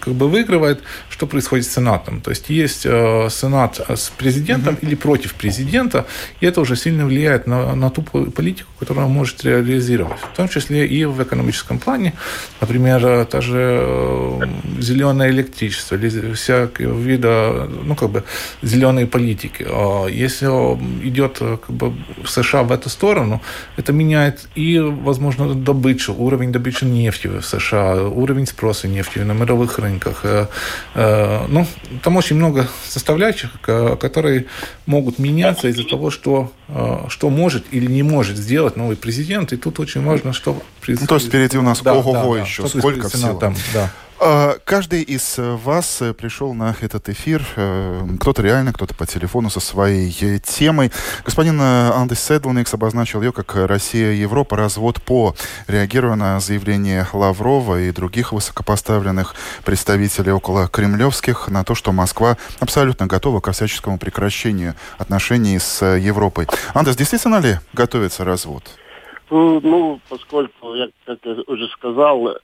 как 0.00 0.14
бы 0.14 0.28
выигрывает, 0.28 0.80
что 1.10 1.26
происходит 1.26 1.66
с 1.66 1.74
Сенатом? 1.74 2.20
То 2.20 2.30
есть 2.30 2.50
есть 2.50 2.82
Сенат 2.82 3.80
с 3.88 4.10
президентом 4.10 4.74
mm-hmm. 4.74 4.86
или 4.86 4.94
против 4.94 5.34
президента, 5.34 5.56
президента, 5.66 6.06
и 6.40 6.46
это 6.46 6.60
уже 6.60 6.76
сильно 6.76 7.06
влияет 7.06 7.46
на, 7.46 7.74
на 7.74 7.90
ту 7.90 8.02
политику, 8.02 8.70
которую 8.78 9.06
он 9.06 9.12
может 9.12 9.44
реализировать. 9.44 10.18
В 10.32 10.36
том 10.36 10.48
числе 10.48 10.86
и 10.86 11.04
в 11.04 11.20
экономическом 11.26 11.78
плане. 11.78 12.12
Например, 12.60 13.24
та 13.26 13.40
же 13.40 13.78
э, 13.80 14.40
зеленое 14.80 15.30
электричество, 15.30 15.96
или 15.96 16.32
всякие 16.32 16.94
вида, 16.94 17.68
ну, 17.84 17.94
как 17.94 18.10
бы, 18.10 18.24
зеленые 18.62 19.06
политики. 19.06 19.66
А 19.68 20.06
если 20.06 20.46
идет 21.06 21.38
как 21.38 21.70
бы, 21.70 21.92
США 22.26 22.62
в 22.62 22.72
эту 22.72 22.88
сторону, 22.88 23.40
это 23.76 23.92
меняет 23.92 24.48
и, 24.54 24.78
возможно, 24.78 25.54
добычу, 25.54 26.14
уровень 26.14 26.52
добычи 26.52 26.84
нефти 26.84 27.28
в 27.28 27.42
США, 27.42 28.02
уровень 28.02 28.46
спроса 28.46 28.88
нефти 28.88 29.18
на 29.18 29.32
мировых 29.32 29.78
рынках. 29.78 30.20
Э, 30.24 30.46
э, 30.94 31.46
ну, 31.48 31.66
там 32.02 32.16
очень 32.16 32.36
много 32.36 32.68
составляющих, 32.88 33.50
которые 33.60 34.46
могут 34.86 35.18
меняться 35.18 35.68
из-за 35.68 35.84
того, 35.84 36.10
что, 36.10 36.52
э, 36.68 37.06
что 37.08 37.30
может 37.30 37.64
или 37.70 37.86
не 37.86 38.02
может 38.02 38.36
сделать 38.36 38.76
новый 38.76 38.96
президент. 38.96 39.52
И 39.52 39.56
тут 39.56 39.80
очень 39.80 40.02
важно, 40.04 40.32
что... 40.32 40.62
Ну, 41.06 41.08
то 41.08 41.14
есть 41.16 41.28
впереди 41.28 41.56
у 41.56 41.62
нас 41.62 41.82
да, 41.82 41.94
ого-го 41.94 42.34
да, 42.34 42.40
еще, 42.40 42.64
да, 42.64 42.68
сколько 42.68 43.08
всего. 43.08 43.38
Там, 43.38 43.54
да. 43.72 43.90
А, 44.18 44.56
каждый 44.64 45.02
из 45.02 45.38
э, 45.38 45.56
вас 45.56 46.02
э, 46.02 46.12
пришел 46.12 46.52
на 46.52 46.74
этот 46.80 47.08
эфир, 47.10 47.46
э, 47.54 48.08
кто-то 48.18 48.42
реально, 48.42 48.72
кто-то 48.72 48.92
по 48.92 49.06
телефону 49.06 49.50
со 49.50 49.60
своей 49.60 50.10
темой. 50.40 50.90
Господин 51.24 51.60
Андес 51.60 52.20
Седлникс 52.20 52.74
обозначил 52.74 53.22
ее 53.22 53.30
как 53.30 53.54
«Россия-Европа. 53.54 54.56
Развод 54.56 55.00
по», 55.00 55.36
реагируя 55.68 56.16
на 56.16 56.40
заявление 56.40 57.06
Лаврова 57.12 57.80
и 57.80 57.92
других 57.92 58.32
высокопоставленных 58.32 59.36
представителей 59.64 60.32
около 60.32 60.66
кремлевских 60.66 61.46
на 61.46 61.62
то, 61.62 61.76
что 61.76 61.92
Москва 61.92 62.36
абсолютно 62.58 63.06
готова 63.06 63.40
ко 63.40 63.52
всяческому 63.52 63.96
прекращению 63.96 64.74
отношений 64.98 65.60
с 65.60 65.84
Европой. 65.84 66.48
Андес, 66.74 66.96
действительно 66.96 67.38
ли 67.38 67.60
готовится 67.74 68.24
развод? 68.24 68.64
Ну, 69.30 69.60
ну 69.62 70.00
поскольку, 70.08 70.74
я, 70.74 70.88
как 71.04 71.18
я 71.24 71.36
уже 71.46 71.68
сказал, 71.68 72.38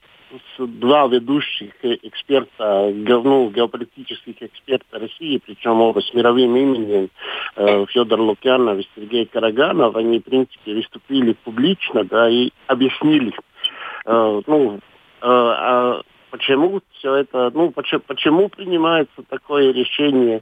два 0.57 1.07
ведущих 1.07 1.73
эксперта, 1.81 2.91
ну, 2.93 3.49
геополитических 3.49 4.41
эксперта 4.41 4.99
России, 4.99 5.41
причем 5.45 5.81
оба 5.81 5.99
с 6.01 6.13
мировым 6.13 6.55
именем, 6.55 7.09
э, 7.55 7.85
Федор 7.89 8.19
Лукьянов 8.19 8.79
и 8.79 8.87
Сергей 8.95 9.25
Караганов, 9.25 9.95
они, 9.95 10.19
в 10.19 10.23
принципе, 10.23 10.73
выступили 10.73 11.33
публично, 11.43 12.03
да, 12.03 12.29
и 12.29 12.49
объяснили, 12.67 13.33
э, 14.05 14.41
ну, 14.47 14.79
э, 15.21 15.27
э, 15.27 16.01
почему 16.33 16.81
все 16.93 17.13
это, 17.13 17.51
ну, 17.53 17.69
почему, 17.69 18.01
почему 18.07 18.49
принимается 18.49 19.21
такое 19.29 19.71
решение, 19.71 20.41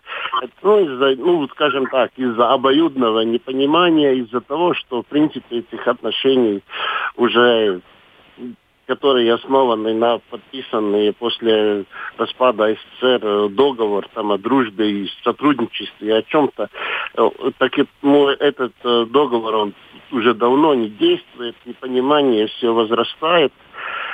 ну, 0.62 0.80
из-за, 0.86 1.22
ну, 1.22 1.46
скажем 1.50 1.86
так, 1.88 2.12
из-за 2.16 2.54
обоюдного 2.54 3.22
непонимания, 3.22 4.14
из-за 4.14 4.40
того, 4.40 4.74
что, 4.74 5.04
в 5.04 5.06
принципе, 5.08 5.58
этих 5.58 5.86
отношений 5.86 6.64
уже 7.18 7.82
которые 8.88 9.34
основаны 9.34 9.94
на 9.94 10.18
подписанные 10.18 11.14
после 11.14 11.86
распада 12.18 12.76
СССР 12.76 13.50
договор 13.50 14.06
там, 14.14 14.32
о 14.34 14.38
дружбе 14.38 15.04
и 15.04 15.12
сотрудничестве, 15.24 16.08
и 16.10 16.12
о 16.12 16.22
чем-то. 16.24 16.70
Э, 17.16 17.30
так 17.58 17.72
ну, 18.02 18.28
этот 18.28 18.74
э, 18.84 19.06
договор, 19.06 19.56
он 19.56 19.74
уже 20.12 20.34
давно 20.34 20.74
не 20.74 20.90
действует, 20.90 21.56
непонимание 21.66 22.48
все 22.48 22.74
возрастает. 22.74 23.54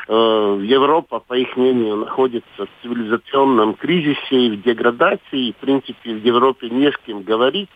Э, 0.10 0.60
Европа, 0.64 1.20
по 1.20 1.34
их 1.34 1.58
мнению, 1.58 1.98
находится 1.98 2.66
в 2.66 2.68
цивилизационном 2.82 3.74
кризисе 3.74 4.18
и 4.32 4.52
в 4.52 4.62
деградации. 4.62 5.50
И, 5.50 5.54
в 5.54 5.58
принципе, 5.58 6.14
в 6.14 6.24
Европе 6.24 6.70
не 6.70 6.90
с 6.90 6.98
кем 7.06 7.24
говорить. 7.24 7.70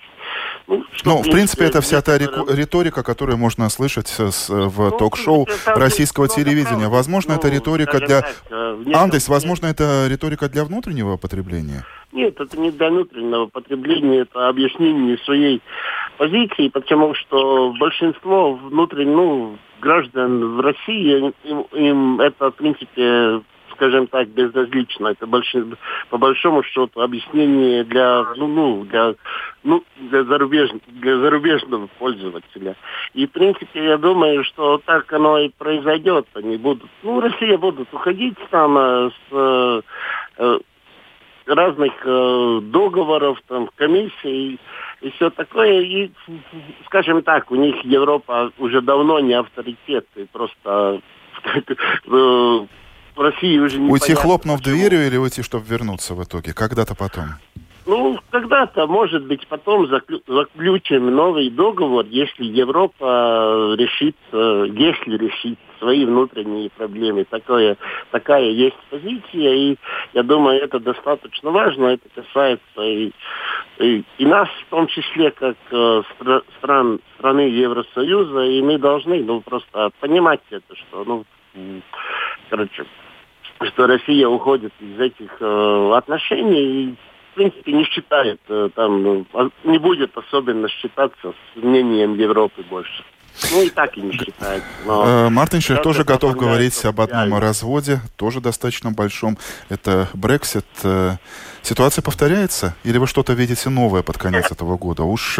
Ну, 0.67 0.85
ну 1.03 1.17
в 1.17 1.29
принципе, 1.29 1.65
это 1.65 1.81
вся 1.81 2.01
та 2.01 2.17
риторика, 2.17 3.03
которую 3.03 3.37
можно 3.37 3.67
слышать 3.69 4.07
с, 4.07 4.49
в 4.49 4.79
ну, 4.79 4.97
ток-шоу 4.97 5.47
российского 5.65 6.29
телевидения. 6.29 6.87
Возможно, 6.87 7.33
ну, 7.33 7.39
это 7.39 7.49
риторика 7.49 7.99
для... 7.99 8.23
Э, 8.49 8.77
Андес, 8.93 9.27
возможно, 9.27 9.67
это 9.67 10.07
риторика 10.09 10.47
для 10.47 10.63
внутреннего 10.63 11.17
потребления? 11.17 11.85
Нет, 12.13 12.39
это 12.39 12.57
не 12.57 12.71
для 12.71 12.89
внутреннего 12.89 13.47
потребления, 13.47 14.19
это 14.19 14.47
объяснение 14.47 15.17
своей 15.19 15.61
позиции, 16.17 16.69
потому 16.69 17.13
что 17.15 17.73
большинство 17.79 18.53
внутренних, 18.53 19.15
ну, 19.15 19.57
граждан 19.81 20.55
в 20.55 20.59
России, 20.61 21.33
им, 21.43 21.61
им 21.73 22.21
это, 22.21 22.51
в 22.51 22.55
принципе, 22.55 23.41
скажем 23.81 24.07
так, 24.07 24.27
безразлично. 24.29 25.07
Это 25.07 25.25
больше, 25.25 25.65
по 26.09 26.17
большому 26.17 26.63
счету 26.63 27.01
объяснение 27.01 27.83
для, 27.83 28.23
ну, 28.37 28.47
ну, 28.47 28.85
для, 28.85 29.15
ну, 29.63 29.83
для, 29.97 30.23
зарубеж, 30.23 30.69
для 30.87 31.17
зарубежного 31.17 31.87
пользователя. 31.97 32.75
И, 33.13 33.25
в 33.25 33.31
принципе, 33.31 33.83
я 33.83 33.97
думаю, 33.97 34.43
что 34.43 34.77
так 34.85 35.11
оно 35.11 35.39
и 35.39 35.49
произойдет. 35.49 36.27
Они 36.35 36.57
будут, 36.57 36.89
ну, 37.03 37.19
Россия 37.19 37.57
будут 37.57 37.91
уходить 37.91 38.37
там 38.51 38.77
э, 38.77 39.09
с 39.09 39.83
э, 40.37 40.59
разных 41.47 41.93
э, 42.05 42.59
договоров, 42.63 43.39
там, 43.47 43.69
комиссий 43.75 44.59
и 45.01 45.09
все 45.11 45.29
такое. 45.29 45.81
И, 45.81 46.11
скажем 46.85 47.23
так, 47.23 47.51
у 47.51 47.55
них 47.55 47.83
Европа 47.83 48.51
уже 48.57 48.81
давно 48.81 49.19
не 49.19 49.33
авторитет, 49.33 50.05
и 50.15 50.25
просто 50.25 51.01
э, 51.45 51.67
в 52.07 52.67
России 53.17 53.57
уже 53.59 53.79
не 53.79 53.89
Уйти 53.89 54.13
хлопнув 54.13 54.59
почему. 54.59 54.75
дверью 54.75 55.07
или 55.07 55.17
уйти, 55.17 55.41
чтобы 55.41 55.65
вернуться 55.65 56.13
в 56.13 56.23
итоге? 56.23 56.53
Когда-то 56.53 56.95
потом? 56.95 57.25
Ну, 57.91 58.17
когда-то, 58.29 58.87
может 58.87 59.25
быть, 59.25 59.45
потом 59.47 59.85
заключим 59.85 61.13
новый 61.13 61.49
договор, 61.49 62.05
если 62.05 62.45
Европа 62.45 63.75
решит, 63.77 64.15
если 64.31 65.17
решит 65.17 65.59
свои 65.77 66.05
внутренние 66.05 66.69
проблемы. 66.69 67.25
Такое, 67.25 67.75
такая 68.11 68.45
есть 68.45 68.77
позиция, 68.89 69.53
и 69.53 69.75
я 70.13 70.23
думаю, 70.23 70.61
это 70.61 70.79
достаточно 70.79 71.51
важно. 71.51 71.87
Это 71.87 72.07
касается 72.15 72.81
и, 72.81 73.11
и, 73.79 74.05
и 74.19 74.25
нас, 74.25 74.47
в 74.47 74.69
том 74.69 74.87
числе, 74.87 75.31
как 75.31 75.57
э, 75.71 76.01
стран, 76.59 77.01
страны 77.17 77.41
Евросоюза, 77.41 78.43
и 78.45 78.61
мы 78.61 78.77
должны 78.77 79.21
ну, 79.21 79.41
просто 79.41 79.91
понимать 79.99 80.39
это, 80.49 80.73
что, 80.77 81.03
ну, 81.03 81.25
короче, 82.49 82.85
что 83.61 83.85
Россия 83.85 84.29
уходит 84.29 84.71
из 84.79 84.97
этих 84.97 85.35
э, 85.41 85.91
отношений 85.93 86.85
и, 86.85 86.95
в 87.31 87.35
принципе, 87.35 87.71
не 87.71 87.85
считает, 87.85 88.39
э, 88.49 88.69
там, 88.75 89.03
ну, 89.03 89.25
а, 89.33 89.49
не 89.63 89.77
будет 89.77 90.17
особенно 90.17 90.67
считаться 90.67 91.33
с 91.33 91.55
мнением 91.55 92.15
Европы 92.15 92.63
больше. 92.69 93.03
Ну 93.51 93.63
и 93.63 93.69
так 93.69 93.97
и 93.97 94.01
не 94.01 94.11
считается. 94.11 94.67
Но... 94.85 95.05
Э, 95.05 95.29
Мартин 95.29 95.61
Шер 95.61 95.81
тоже 95.81 96.03
готов 96.03 96.35
говорить 96.35 96.83
об 96.83 96.99
одном 96.99 97.39
разводе, 97.39 98.01
тоже 98.17 98.41
достаточно 98.41 98.91
большом. 98.91 99.37
Это 99.69 100.09
Брексит. 100.13 100.65
Э, 100.83 101.15
ситуация 101.61 102.01
повторяется? 102.01 102.75
Или 102.83 102.97
вы 102.97 103.07
что-то 103.07 103.33
видите 103.33 103.69
новое 103.69 104.03
под 104.03 104.17
конец 104.17 104.51
этого 104.51 104.77
года? 104.77 105.03
Уж 105.03 105.39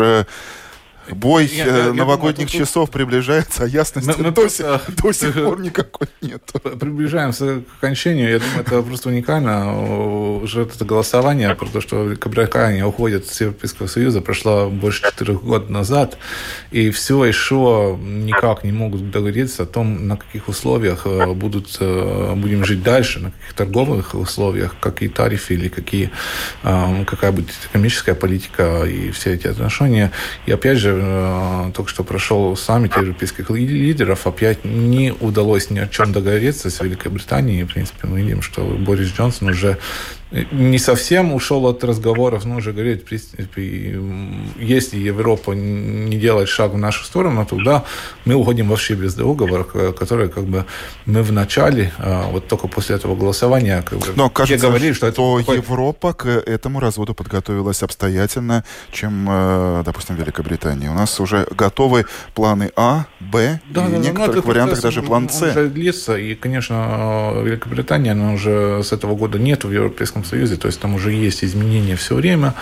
Бой 1.09 1.45
я, 1.47 1.65
я, 1.65 1.77
э, 1.87 1.91
новогодних 1.93 2.47
думаю, 2.47 2.65
часов 2.65 2.89
тут... 2.89 2.93
приближается, 2.93 3.63
а 3.63 3.67
ясности 3.67 4.13
мы, 4.17 4.25
мы 4.25 4.31
до, 4.31 4.47
сих, 4.47 4.65
до 4.95 5.11
сих 5.11 5.33
пор 5.33 5.59
никакой 5.59 6.07
нет. 6.21 6.43
Приближаемся 6.79 7.61
к 7.61 7.83
окончанию. 7.83 8.29
Я 8.29 8.39
думаю, 8.39 8.61
это 8.61 8.81
просто 8.81 9.09
уникально. 9.09 10.37
Уже 10.41 10.63
это 10.63 10.85
голосование 10.85 11.53
про 11.55 11.65
то, 11.65 11.81
что 11.81 12.03
Великобритания 12.03 12.85
уходит 12.85 13.25
из 13.25 13.41
Европейского 13.41 13.87
Союза, 13.87 14.21
прошло 14.21 14.69
больше 14.69 15.03
четырех 15.03 15.43
год 15.43 15.69
назад, 15.69 16.17
и 16.71 16.91
все 16.91 17.25
еще 17.25 17.97
никак 17.99 18.63
не 18.63 18.71
могут 18.71 19.09
договориться 19.11 19.63
о 19.63 19.65
том, 19.65 20.07
на 20.07 20.17
каких 20.17 20.47
условиях 20.47 21.01
э, 21.05 21.33
будут, 21.33 21.77
э, 21.79 22.33
будем 22.35 22.63
жить 22.63 22.83
дальше, 22.83 23.19
на 23.19 23.31
каких 23.31 23.53
торговых 23.53 24.13
условиях, 24.13 24.75
какие 24.79 25.09
тарифы 25.09 25.55
или 25.55 25.67
какие, 25.67 26.11
какая 26.63 27.31
будет 27.31 27.49
экономическая 27.69 28.15
политика 28.15 28.83
и 28.83 29.11
все 29.11 29.33
эти 29.33 29.47
отношения. 29.47 30.11
И 30.45 30.51
опять 30.51 30.77
же, 30.77 30.90
Э, 30.93 31.71
только 31.73 31.89
что 31.89 32.04
прошел 32.04 32.56
саммит 32.56 32.95
европейских 32.95 33.49
лидеров, 33.49 34.27
опять 34.27 34.65
не 34.65 35.13
удалось 35.19 35.69
ни 35.69 35.80
о 35.80 35.88
чем 35.88 36.12
договориться 36.12 36.69
с 36.69 36.82
Великобританией. 36.82 37.63
В 37.63 37.73
принципе, 37.73 38.08
мы 38.08 38.21
видим, 38.21 38.41
что 38.41 38.63
Борис 38.63 39.10
Джонсон 39.10 39.49
уже 39.49 39.77
не 40.32 40.78
совсем 40.78 41.34
ушел 41.34 41.67
от 41.67 41.84
разговоров, 41.84 42.46
но 42.46 42.58
уже 42.58 42.72
говорит, 42.72 43.02
в 43.02 43.06
принципе, 43.06 44.00
если 44.58 44.98
Европа 44.98 45.52
не 45.52 46.17
делает 46.17 46.48
шаг 46.48 46.72
в 46.74 46.78
нашу 46.78 47.04
сторону, 47.04 47.46
тогда 47.46 47.84
мы 48.24 48.36
уходим 48.36 48.70
вообще 48.70 48.94
без 48.94 49.13
договора, 49.13 49.63
который 49.63 50.30
как 50.30 50.46
бы 50.46 50.65
мы 51.06 51.22
в 51.22 51.32
начале, 51.32 51.91
а, 51.98 52.30
вот 52.30 52.48
только 52.48 52.67
после 52.67 52.96
этого 52.96 53.15
голосования, 53.15 53.82
как 53.82 54.00
бы, 54.00 54.06
но 54.15 54.30
кажется, 54.30 54.67
говорили, 54.67 54.94
что, 54.94 55.12
что 55.12 55.39
это 55.39 55.52
Европа 55.54 56.13
к 56.13 56.28
этому 56.28 56.80
разводу 56.80 57.13
подготовилась 57.13 57.84
обстоятельно, 57.84 58.63
чем, 58.91 59.28
э, 59.30 59.84
допустим, 59.86 60.15
Великобритания. 60.15 60.89
У 60.89 60.94
нас 60.94 61.20
уже 61.20 61.46
готовы 61.52 62.06
планы 62.34 62.71
А, 62.75 63.06
Б, 63.19 63.60
да, 63.69 63.88
и 63.88 63.92
да, 63.92 63.98
в 63.98 64.02
некоторых 64.02 64.46
вариантах 64.46 64.82
даже 64.82 65.02
план 65.02 65.29
С. 65.29 65.42
Он 65.42 65.50
уже 65.50 65.67
длится, 65.67 66.17
и, 66.17 66.36
конечно, 66.36 67.34
Великобритания, 67.44 68.12
она 68.12 68.34
уже 68.34 68.82
с 68.84 68.94
этого 68.94 69.15
года 69.15 69.38
нет 69.38 69.65
в 69.65 69.71
Европейском 69.71 70.21
Советском 70.24 70.26
Союзе, 70.26 70.56
то 70.58 70.67
есть 70.67 70.80
там 70.80 70.96
уже 70.96 71.12
есть 71.12 71.44
изменения 71.44 71.96
все 71.96 72.15
время, 72.15 72.54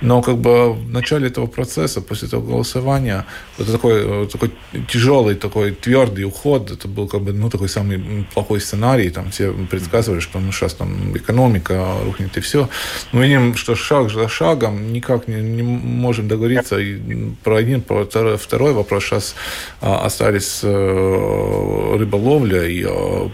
но 0.00 0.22
как 0.22 0.36
бы 0.36 0.72
в 0.72 0.90
начале 0.90 1.28
этого 1.28 1.46
процесса, 1.46 2.00
после 2.00 2.28
этого 2.28 2.42
голосования, 2.42 3.24
вот 3.58 3.72
такой, 3.72 4.26
такой 4.28 4.50
тяжелый, 4.88 5.34
такой 5.34 5.72
твердый 5.72 6.24
уход, 6.24 6.70
это 6.70 6.88
был 6.88 7.08
как 7.08 7.22
бы, 7.22 7.32
ну, 7.32 7.50
такой 7.50 7.68
самый 7.68 8.26
плохой 8.34 8.60
сценарий, 8.60 9.10
там 9.10 9.30
все 9.30 9.52
предсказывали, 9.52 10.20
что 10.20 10.38
ну, 10.38 10.52
сейчас 10.52 10.74
там 10.74 11.16
экономика 11.16 11.96
рухнет 12.04 12.36
и 12.36 12.40
все. 12.40 12.68
Мы 13.12 13.24
видим, 13.24 13.56
что 13.56 13.74
шаг 13.74 14.10
за 14.10 14.28
шагом 14.28 14.92
никак 14.92 15.28
не, 15.28 15.40
не 15.40 15.62
можем 15.62 16.28
договориться 16.28 16.78
и 16.78 16.96
про 17.44 17.56
один, 17.56 17.82
про 17.82 18.04
второй, 18.04 18.36
второй 18.36 18.72
вопрос. 18.72 19.04
Сейчас 19.04 19.34
а, 19.80 20.04
остались 20.06 20.60
э, 20.62 21.96
рыболовля 21.98 22.66
и 22.66 22.84
а, 22.86 23.30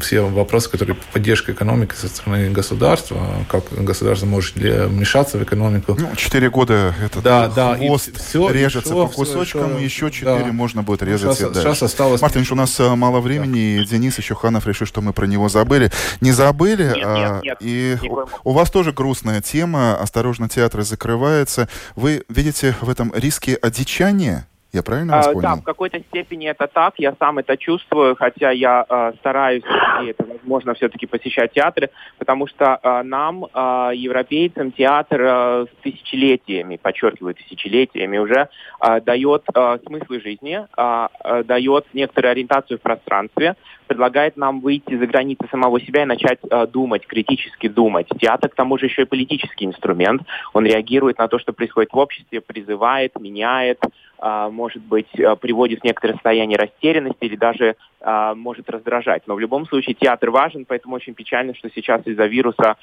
все 0.00 0.22
вопросы, 0.22 0.70
которые 0.70 0.96
поддержка 1.12 1.52
экономики 1.52 1.94
со 1.94 2.08
стороны 2.08 2.50
государства, 2.50 3.18
как 3.48 3.64
государство 3.72 4.26
может 4.26 4.56
вмешаться 4.56 5.38
в 5.38 5.42
экономику. 5.42 5.96
Ну, 5.98 6.14
четыре 6.16 6.50
года 6.50 6.94
этот 7.02 7.22
да, 7.22 7.48
да, 7.48 7.76
хвост 7.76 8.10
все, 8.16 8.50
режется 8.50 8.90
все, 8.90 9.06
по 9.06 9.12
кусочкам, 9.12 9.53
все, 9.58 9.78
еще 9.78 10.10
четыре 10.10 10.44
да. 10.44 10.52
можно 10.52 10.82
будет 10.82 11.02
резать 11.02 11.36
сейчас, 11.36 11.56
сейчас 11.56 11.82
осталось... 11.82 12.20
Мартин, 12.20 12.44
у 12.50 12.54
нас 12.54 12.78
э, 12.80 12.94
мало 12.94 13.20
времени, 13.20 13.76
да. 13.78 13.82
и 13.82 13.86
Денис 13.86 14.18
еще 14.18 14.34
Ханов 14.34 14.66
решил, 14.66 14.86
что 14.86 15.00
мы 15.00 15.12
про 15.12 15.26
него 15.26 15.48
забыли. 15.48 15.90
Не 16.20 16.32
забыли, 16.32 16.92
нет, 16.94 17.04
а, 17.04 17.16
нет, 17.16 17.42
нет, 17.42 17.58
и 17.60 17.98
у, 18.08 18.50
у 18.50 18.52
вас 18.52 18.70
тоже 18.70 18.92
грустная 18.92 19.40
тема, 19.40 19.96
осторожно, 19.96 20.48
театры 20.48 20.82
закрываются. 20.82 21.68
Вы 21.96 22.24
видите 22.28 22.76
в 22.80 22.88
этом 22.88 23.12
риске 23.14 23.54
одичания? 23.54 24.46
Я 24.74 24.82
правильно 24.82 25.16
вас 25.16 25.28
а, 25.28 25.32
понял? 25.32 25.42
Да, 25.42 25.54
в 25.54 25.62
какой-то 25.62 26.00
степени 26.00 26.48
это 26.48 26.66
так. 26.66 26.94
Я 26.98 27.14
сам 27.20 27.38
это 27.38 27.56
чувствую, 27.56 28.16
хотя 28.16 28.50
я 28.50 28.84
э, 28.88 29.12
стараюсь, 29.20 29.62
и 30.02 30.06
это 30.06 30.24
возможно, 30.24 30.74
все-таки 30.74 31.06
посещать 31.06 31.52
театры, 31.52 31.90
потому 32.18 32.48
что 32.48 32.80
э, 32.82 33.02
нам, 33.04 33.44
э, 33.44 33.92
европейцам, 33.94 34.72
театр 34.72 35.20
с 35.20 35.68
тысячелетиями, 35.84 36.76
подчеркиваю, 36.76 37.36
тысячелетиями 37.36 38.18
уже, 38.18 38.48
э, 38.80 39.00
дает 39.00 39.44
э, 39.54 39.78
смыслы 39.86 40.20
жизни, 40.20 40.66
э, 40.76 41.08
э, 41.24 41.44
дает 41.44 41.86
некоторую 41.94 42.32
ориентацию 42.32 42.78
в 42.78 42.82
пространстве, 42.82 43.54
предлагает 43.86 44.36
нам 44.36 44.60
выйти 44.60 44.98
за 44.98 45.06
границы 45.06 45.46
самого 45.52 45.80
себя 45.80 46.02
и 46.02 46.06
начать 46.06 46.40
э, 46.50 46.66
думать, 46.66 47.06
критически 47.06 47.68
думать. 47.68 48.08
Театр, 48.18 48.50
к 48.50 48.56
тому 48.56 48.76
же, 48.78 48.86
еще 48.86 49.02
и 49.02 49.04
политический 49.06 49.66
инструмент. 49.66 50.22
Он 50.52 50.66
реагирует 50.66 51.18
на 51.18 51.28
то, 51.28 51.38
что 51.38 51.52
происходит 51.52 51.92
в 51.92 51.98
обществе, 51.98 52.40
призывает, 52.40 53.12
меняет, 53.20 53.78
а, 53.82 53.88
может 54.20 54.82
быть, 54.82 55.08
а, 55.20 55.36
приводит 55.36 55.80
в 55.80 55.84
некоторое 55.84 56.14
состояние 56.14 56.56
растерянности 56.56 57.18
или 57.20 57.36
даже 57.36 57.76
а, 58.00 58.34
может 58.34 58.68
раздражать. 58.70 59.22
Но 59.26 59.34
в 59.34 59.40
любом 59.40 59.66
случае 59.66 59.94
театр 59.94 60.30
важен, 60.30 60.64
поэтому 60.66 60.96
очень 60.96 61.14
печально, 61.14 61.54
что 61.54 61.68
сейчас 61.74 62.06
из-за 62.06 62.26
вируса 62.26 62.76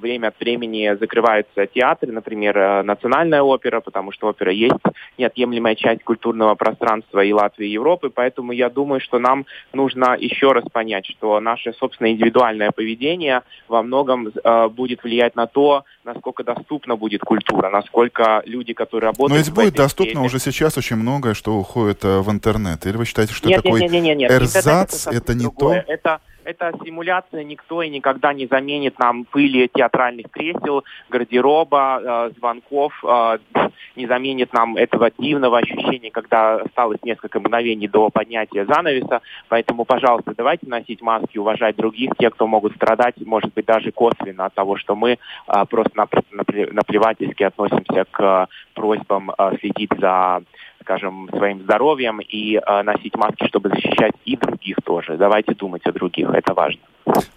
время 0.00 0.28
от 0.28 0.40
времени 0.40 0.96
закрываются 0.98 1.66
театры, 1.66 2.12
например, 2.12 2.82
Национальная 2.84 3.42
опера, 3.42 3.80
потому 3.80 4.12
что 4.12 4.28
опера 4.28 4.52
есть 4.52 4.74
неотъемлемая 5.18 5.74
часть 5.74 6.02
культурного 6.04 6.54
пространства 6.54 7.22
и 7.22 7.32
Латвии, 7.32 7.68
и 7.68 7.72
Европы, 7.72 8.10
поэтому 8.10 8.52
я 8.52 8.70
думаю, 8.70 9.00
что 9.00 9.18
нам 9.18 9.46
нужно 9.72 10.16
еще 10.18 10.52
раз 10.52 10.64
понять, 10.72 11.06
что 11.06 11.40
наше 11.40 11.72
собственное 11.74 12.12
индивидуальное 12.12 12.70
поведение 12.70 13.42
во 13.68 13.82
многом 13.82 14.32
будет 14.70 15.02
влиять 15.02 15.36
на 15.36 15.46
то, 15.46 15.84
насколько 16.04 16.44
доступна 16.44 16.96
будет 16.96 17.22
культура, 17.22 17.70
насколько 17.70 18.42
люди, 18.46 18.72
которые 18.72 19.08
работают... 19.08 19.30
Но 19.30 19.36
ведь 19.36 19.54
будет 19.54 19.74
доступно 19.74 20.12
сфере... 20.12 20.26
уже 20.26 20.38
сейчас 20.52 20.76
очень 20.78 20.96
многое, 20.96 21.34
что 21.34 21.56
уходит 21.56 22.04
э, 22.04 22.20
в 22.20 22.30
интернет. 22.30 22.84
Или 22.86 22.96
вы 22.96 23.04
считаете, 23.04 23.32
что 23.32 23.48
нет, 23.48 23.62
такой 23.62 23.80
нет, 23.80 23.90
нет, 23.90 24.02
нет, 24.02 24.18
нет. 24.18 24.30
эрзац 24.30 25.06
это, 25.06 25.16
это 25.16 25.34
не 25.34 25.42
другое. 25.42 25.82
то? 25.82 25.92
Это 25.92 26.20
эта 26.44 26.72
симуляция 26.84 27.44
никто 27.44 27.82
и 27.82 27.88
никогда 27.88 28.32
не 28.32 28.46
заменит 28.46 28.98
нам 28.98 29.24
пыли 29.24 29.68
театральных 29.72 30.30
кресел, 30.30 30.84
гардероба, 31.08 32.00
э, 32.02 32.30
звонков, 32.36 32.92
э, 33.04 33.38
не 33.96 34.06
заменит 34.06 34.52
нам 34.52 34.76
этого 34.76 35.10
дивного 35.18 35.58
ощущения, 35.58 36.10
когда 36.10 36.56
осталось 36.56 36.98
несколько 37.02 37.40
мгновений 37.40 37.88
до 37.88 38.10
поднятия 38.10 38.64
занавеса. 38.66 39.22
Поэтому, 39.48 39.84
пожалуйста, 39.84 40.34
давайте 40.36 40.66
носить 40.66 41.02
маски, 41.02 41.38
уважать 41.38 41.76
других, 41.76 42.12
те, 42.18 42.30
кто 42.30 42.46
могут 42.46 42.74
страдать, 42.74 43.14
может 43.24 43.52
быть, 43.54 43.66
даже 43.66 43.92
косвенно 43.92 44.46
от 44.46 44.54
того, 44.54 44.76
что 44.76 44.94
мы 44.94 45.12
э, 45.12 45.64
просто 45.68 45.92
наплевательски 45.96 47.42
относимся 47.42 48.04
к 48.10 48.48
просьбам 48.74 49.30
э, 49.30 49.56
следить 49.60 49.90
за 49.98 50.42
скажем, 50.84 51.28
своим 51.36 51.62
здоровьем 51.62 52.20
и 52.20 52.56
э, 52.56 52.82
носить 52.82 53.16
маски, 53.16 53.46
чтобы 53.46 53.70
защищать 53.70 54.12
и 54.24 54.36
других 54.36 54.76
тоже. 54.84 55.16
Давайте 55.16 55.54
думать 55.54 55.84
о 55.86 55.92
других, 55.92 56.28
это 56.28 56.52
важно. 56.54 56.80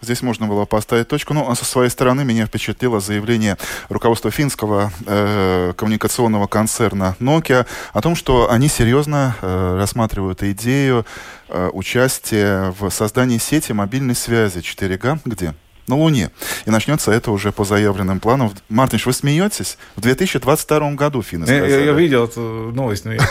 Здесь 0.01 0.21
можно 0.21 0.47
было 0.47 0.65
поставить 0.65 1.07
точку. 1.07 1.33
Ну, 1.33 1.49
а 1.49 1.55
со 1.55 1.65
своей 1.65 1.89
стороны 1.89 2.23
меня 2.23 2.45
впечатлило 2.45 2.99
заявление 2.99 3.57
руководства 3.89 4.31
финского 4.31 4.91
э, 5.05 5.73
коммуникационного 5.75 6.47
концерна 6.47 7.15
Nokia 7.19 7.65
о 7.93 8.01
том, 8.01 8.15
что 8.15 8.49
они 8.51 8.67
серьезно 8.67 9.35
э, 9.41 9.77
рассматривают 9.77 10.43
идею 10.43 11.05
э, 11.49 11.69
участия 11.73 12.73
в 12.79 12.89
создании 12.89 13.37
сети 13.37 13.71
мобильной 13.71 14.15
связи 14.15 14.59
4G, 14.59 15.19
где 15.25 15.53
на 15.88 15.95
Луне. 15.95 16.31
И 16.65 16.69
начнется 16.69 17.11
это 17.11 17.31
уже 17.31 17.51
по 17.51 17.63
заявленным 17.63 18.19
планам. 18.19 18.51
Мартинш, 18.69 19.05
вы 19.05 19.13
смеетесь? 19.13 19.77
В 19.95 20.01
2022 20.01 20.91
году 20.91 21.21
финны 21.21 21.45
сказали. 21.45 21.71
Я, 21.71 21.79
я 21.79 21.93
видел 21.93 22.25
эту 22.25 22.41
новость, 22.73 23.05
но 23.05 23.13
я 23.13 23.21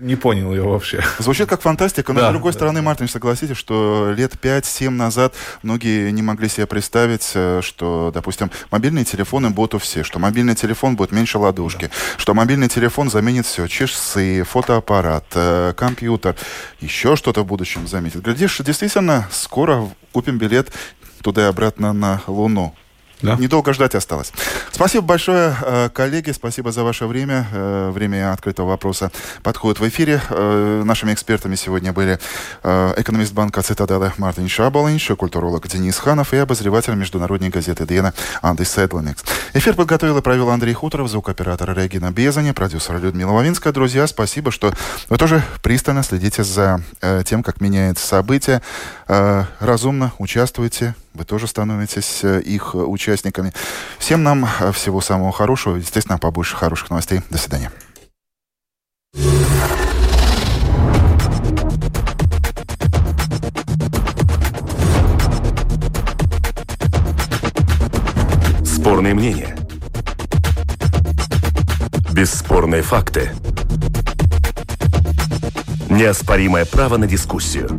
не 0.00 0.16
понял 0.16 0.52
ее 0.52 0.62
вообще. 0.62 1.02
Звучит 1.18 1.48
как 1.48 1.62
фантастика, 1.62 2.12
но 2.12 2.28
с 2.28 2.30
другой 2.30 2.52
стороны, 2.52 2.82
Мартинш, 2.82 3.10
согласитесь, 3.12 3.56
что 3.56 4.12
лет 4.16 4.34
5-7 4.40 4.90
назад 4.90 5.34
многие 5.62 6.10
не 6.10 6.22
могли 6.22 6.48
себе 6.48 6.66
представить, 6.66 7.30
э, 7.34 7.60
что, 7.62 8.10
допустим, 8.12 8.50
мобильные 8.70 9.04
телефоны 9.04 9.50
будут 9.50 9.74
у 9.74 9.78
всех, 9.78 10.04
что 10.04 10.18
мобильный 10.18 10.54
телефон 10.54 10.96
будет 10.96 11.12
меньше 11.12 11.38
ладошки, 11.38 11.90
что 12.18 12.34
мобильный 12.34 12.68
телефон 12.68 13.10
заменит 13.10 13.46
все, 13.46 13.66
часы, 13.66 14.44
фотоаппарат, 14.44 15.24
э, 15.34 15.72
компьютер, 15.76 16.36
еще 16.80 17.16
что-то 17.16 17.42
в 17.42 17.46
будущем 17.46 17.86
заметит. 17.86 18.22
Глядишь, 18.22 18.58
действительно, 18.58 19.28
скоро 19.30 19.88
купим 20.12 20.38
билет 20.38 20.70
туда 21.22 21.42
и 21.42 21.48
обратно 21.48 21.92
на 21.92 22.20
Луну. 22.26 22.74
Да. 23.22 23.36
Недолго 23.36 23.72
ждать 23.72 23.94
осталось. 23.94 24.32
Спасибо 24.72 25.04
большое, 25.04 25.54
э, 25.62 25.88
коллеги. 25.94 26.32
Спасибо 26.32 26.72
за 26.72 26.82
ваше 26.82 27.06
время. 27.06 27.46
Э, 27.52 27.90
время 27.90 28.32
открытого 28.32 28.70
вопроса 28.70 29.12
подходит 29.44 29.78
в 29.78 29.88
эфире. 29.88 30.20
Э, 30.28 30.82
нашими 30.84 31.12
экспертами 31.14 31.54
сегодня 31.54 31.92
были 31.92 32.18
экономист 32.62 33.32
банка 33.32 33.62
«Цитаделя» 33.62 34.12
Мартин 34.18 34.48
Шабалинш, 34.48 35.08
культуролог 35.16 35.68
Денис 35.68 35.96
Ханов 35.98 36.34
и 36.34 36.38
обозреватель 36.38 36.94
международной 36.94 37.48
газеты 37.50 37.86
«Диена» 37.86 38.12
Андрей 38.40 38.66
Седланикс. 38.66 39.24
Эфир 39.54 39.74
подготовил 39.74 40.18
и 40.18 40.22
провел 40.22 40.50
Андрей 40.50 40.74
Хуторов, 40.74 41.08
звукоператор 41.08 41.76
Регина 41.76 42.10
Безани, 42.10 42.52
продюсер 42.52 42.98
Людмила 42.98 43.32
Лавинская. 43.32 43.72
Друзья, 43.72 44.06
спасибо, 44.06 44.50
что 44.50 44.72
вы 45.08 45.18
тоже 45.18 45.42
пристально 45.62 46.02
следите 46.02 46.42
за 46.44 46.80
тем, 47.24 47.42
как 47.42 47.60
меняется 47.60 48.06
события. 48.06 48.62
Разумно 49.06 50.12
участвуйте 50.18 50.94
вы 51.14 51.24
тоже 51.24 51.46
становитесь 51.46 52.24
э, 52.24 52.40
их 52.40 52.74
участниками. 52.74 53.52
Всем 53.98 54.22
нам 54.22 54.46
э, 54.60 54.72
всего 54.72 55.00
самого 55.00 55.32
хорошего. 55.32 55.76
Естественно, 55.76 56.18
побольше 56.18 56.56
хороших 56.56 56.90
новостей. 56.90 57.20
До 57.30 57.38
свидания. 57.38 57.70
Спорные 68.64 69.14
мнения. 69.14 69.56
Бесспорные 72.12 72.82
факты. 72.82 73.30
Неоспоримое 75.88 76.64
право 76.64 76.96
на 76.96 77.06
дискуссию. 77.06 77.78